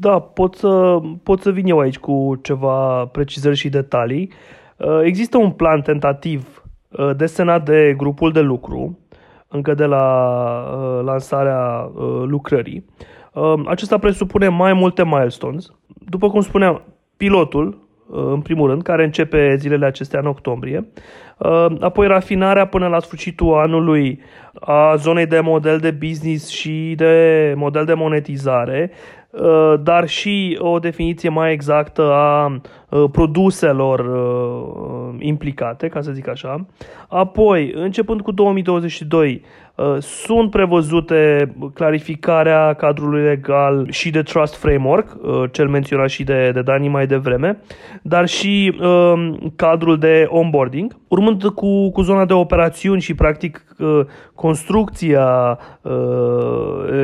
Da, 0.01 0.19
pot 0.19 0.55
să, 0.55 1.01
pot 1.23 1.41
să 1.41 1.51
vin 1.51 1.67
eu 1.67 1.79
aici 1.79 1.99
cu 1.99 2.39
ceva 2.43 3.05
precizări 3.13 3.57
și 3.57 3.69
detalii. 3.69 4.33
Uh, 4.77 5.01
există 5.03 5.39
un 5.39 5.51
plan 5.51 5.81
tentativ 5.81 6.65
uh, 6.91 7.11
desenat 7.17 7.65
de 7.65 7.95
grupul 7.97 8.33
de 8.33 8.41
lucru, 8.41 8.99
încă 9.49 9.75
de 9.75 9.85
la 9.85 10.07
uh, 10.79 11.05
lansarea 11.05 11.91
lucrării. 12.25 12.85
Acesta 13.67 13.99
presupune 13.99 14.49
mai 14.49 14.73
multe 14.73 15.05
milestones. 15.05 15.67
După 16.09 16.31
cum 16.31 16.41
spuneam, 16.41 16.83
pilotul, 17.17 17.89
în 18.11 18.41
primul 18.41 18.69
rând, 18.69 18.83
care 18.83 19.05
începe 19.05 19.55
zilele 19.59 19.87
acestea 19.87 20.21
în 20.21 20.27
octombrie, 20.27 20.89
apoi 21.81 22.07
rafinarea 22.07 22.67
până 22.67 22.87
la 22.87 23.01
sfârșitul 23.01 23.55
anului 23.55 24.21
a 24.61 24.95
zonei 24.97 25.27
de 25.27 25.41
model 25.41 25.79
de 25.79 25.91
business 25.91 26.49
și 26.49 26.95
de 26.97 27.55
model 27.57 27.85
de 27.85 27.95
monetizare, 27.95 28.91
Uh, 28.91 29.20
dar 29.81 30.09
și 30.09 30.59
o 30.61 30.79
definiție 30.79 31.29
mai 31.29 31.53
exactă 31.53 32.12
a 32.12 32.61
uh, 32.88 33.05
produselor 33.12 33.99
uh, 34.01 35.14
implicate, 35.19 35.88
ca 35.88 36.01
să 36.01 36.12
zic 36.12 36.29
așa. 36.29 36.66
Apoi, 37.09 37.73
începând 37.75 38.21
cu 38.21 38.33
2022, 38.33 39.43
sunt 39.99 40.51
prevăzute 40.51 41.55
clarificarea 41.75 42.75
cadrului 42.75 43.23
legal 43.23 43.87
și 43.90 44.11
de 44.11 44.23
Trust 44.23 44.57
Framework, 44.57 45.16
cel 45.51 45.69
menționat 45.69 46.09
și 46.09 46.25
de, 46.25 46.51
de 46.55 46.62
Dani 46.62 46.88
mai 46.88 47.07
devreme, 47.07 47.59
dar 48.03 48.29
și 48.29 48.79
um, 48.81 49.53
cadrul 49.57 49.99
de 49.99 50.27
onboarding. 50.29 50.97
Urmând 51.09 51.43
cu, 51.45 51.90
cu 51.90 52.03
zona 52.03 52.25
de 52.25 52.33
operațiuni 52.33 53.01
și, 53.01 53.14
practic, 53.14 53.64
construcția, 54.35 55.59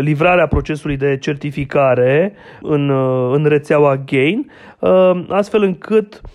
livrarea 0.01 0.47
procesului 0.47 0.97
de 0.97 1.17
certificare 1.21 2.33
în, 2.63 2.91
în 3.33 3.45
rețeaua 3.45 3.97
GAIN, 3.97 4.51
astfel 5.29 5.63
încât 5.63 6.21
uh, 6.23 6.31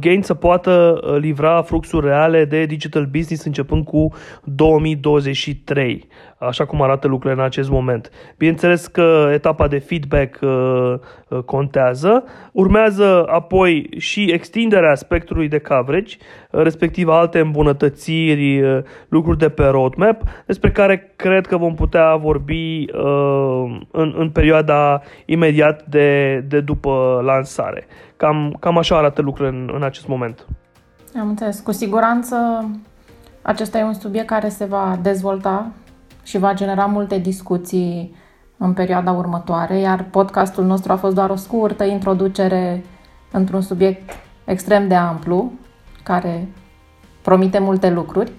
Gain 0.00 0.22
să 0.22 0.34
poată 0.34 1.00
uh, 1.02 1.16
livra 1.18 1.62
fluxuri 1.62 2.06
reale 2.06 2.44
de 2.44 2.64
digital 2.64 3.06
business 3.06 3.44
începând 3.44 3.84
cu 3.84 4.12
2023, 4.44 6.08
așa 6.48 6.64
cum 6.64 6.82
arată 6.82 7.06
lucrurile 7.06 7.40
în 7.40 7.46
acest 7.46 7.70
moment. 7.70 8.10
Bineînțeles 8.38 8.86
că 8.86 9.30
etapa 9.32 9.68
de 9.68 9.78
feedback 9.78 10.38
uh, 10.40 10.94
uh, 11.28 11.42
contează. 11.44 12.24
Urmează 12.52 13.24
apoi 13.26 13.90
și 13.96 14.30
extinderea 14.30 14.94
spectrului 14.94 15.48
de 15.48 15.58
coverage, 15.58 16.16
uh, 16.50 16.62
respectiv 16.62 17.08
alte 17.08 17.38
îmbunătățiri, 17.38 18.62
uh, 18.62 18.82
lucruri 19.08 19.38
de 19.38 19.48
pe 19.48 19.64
roadmap, 19.64 20.22
despre 20.46 20.70
care 20.70 21.12
cred 21.16 21.46
că 21.46 21.56
vom 21.56 21.74
putea 21.74 22.16
vorbi 22.16 22.84
uh, 22.92 23.80
în, 23.90 24.14
în 24.16 24.30
perioada 24.30 25.02
imediat 25.24 25.84
de, 25.86 26.38
de 26.48 26.60
după 26.60 27.22
lansare. 27.24 27.86
Cam, 28.16 28.56
cam 28.60 28.78
așa 28.78 28.96
arată 28.96 29.22
lucrurile 29.22 29.56
în, 29.56 29.70
în 29.74 29.82
acest 29.82 30.06
moment. 30.06 30.46
Am 31.20 31.28
înțeles. 31.28 31.60
Cu 31.60 31.72
siguranță 31.72 32.36
acesta 33.42 33.78
e 33.78 33.82
un 33.84 33.94
subiect 33.94 34.26
care 34.26 34.48
se 34.48 34.64
va 34.64 34.98
dezvolta 35.02 35.70
și 36.22 36.38
va 36.38 36.54
genera 36.54 36.86
multe 36.86 37.18
discuții 37.18 38.14
în 38.56 38.72
perioada 38.72 39.12
următoare, 39.12 39.78
iar 39.78 40.02
podcastul 40.10 40.64
nostru 40.64 40.92
a 40.92 40.96
fost 40.96 41.14
doar 41.14 41.30
o 41.30 41.36
scurtă 41.36 41.84
introducere 41.84 42.84
într-un 43.32 43.60
subiect 43.60 44.10
extrem 44.44 44.88
de 44.88 44.94
amplu, 44.94 45.52
care 46.02 46.48
promite 47.22 47.58
multe 47.58 47.90
lucruri. 47.90 48.32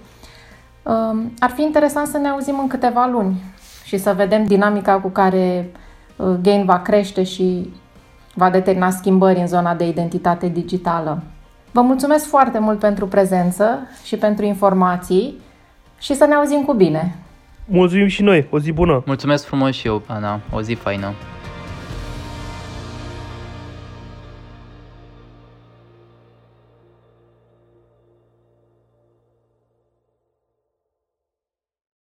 Um, 0.82 1.32
ar 1.38 1.50
fi 1.50 1.62
interesant 1.62 2.06
să 2.06 2.18
ne 2.18 2.28
auzim 2.28 2.58
în 2.58 2.66
câteva 2.66 3.06
luni 3.06 3.42
și 3.84 3.98
să 3.98 4.12
vedem 4.16 4.44
dinamica 4.44 5.00
cu 5.00 5.08
care 5.08 5.72
uh, 6.16 6.26
Gain 6.42 6.64
va 6.64 6.78
crește 6.80 7.22
și 7.22 7.72
va 8.34 8.50
determina 8.50 8.90
schimbări 8.90 9.40
în 9.40 9.46
zona 9.46 9.74
de 9.74 9.88
identitate 9.88 10.48
digitală. 10.48 11.22
Vă 11.72 11.80
mulțumesc 11.80 12.26
foarte 12.26 12.58
mult 12.58 12.78
pentru 12.78 13.06
prezență 13.06 13.78
și 14.04 14.16
pentru 14.16 14.44
informații 14.44 15.40
și 15.98 16.14
să 16.14 16.24
ne 16.24 16.34
auzim 16.34 16.62
cu 16.62 16.72
bine! 16.72 17.23
Mulțumim 17.66 18.06
și 18.06 18.22
noi, 18.22 18.46
o 18.50 18.58
zi 18.58 18.72
bună! 18.72 19.02
Mulțumesc 19.06 19.44
frumos 19.44 19.74
și 19.74 19.86
eu, 19.86 20.02
Ana, 20.06 20.40
o 20.50 20.60
zi 20.60 20.74
faină! 20.74 21.14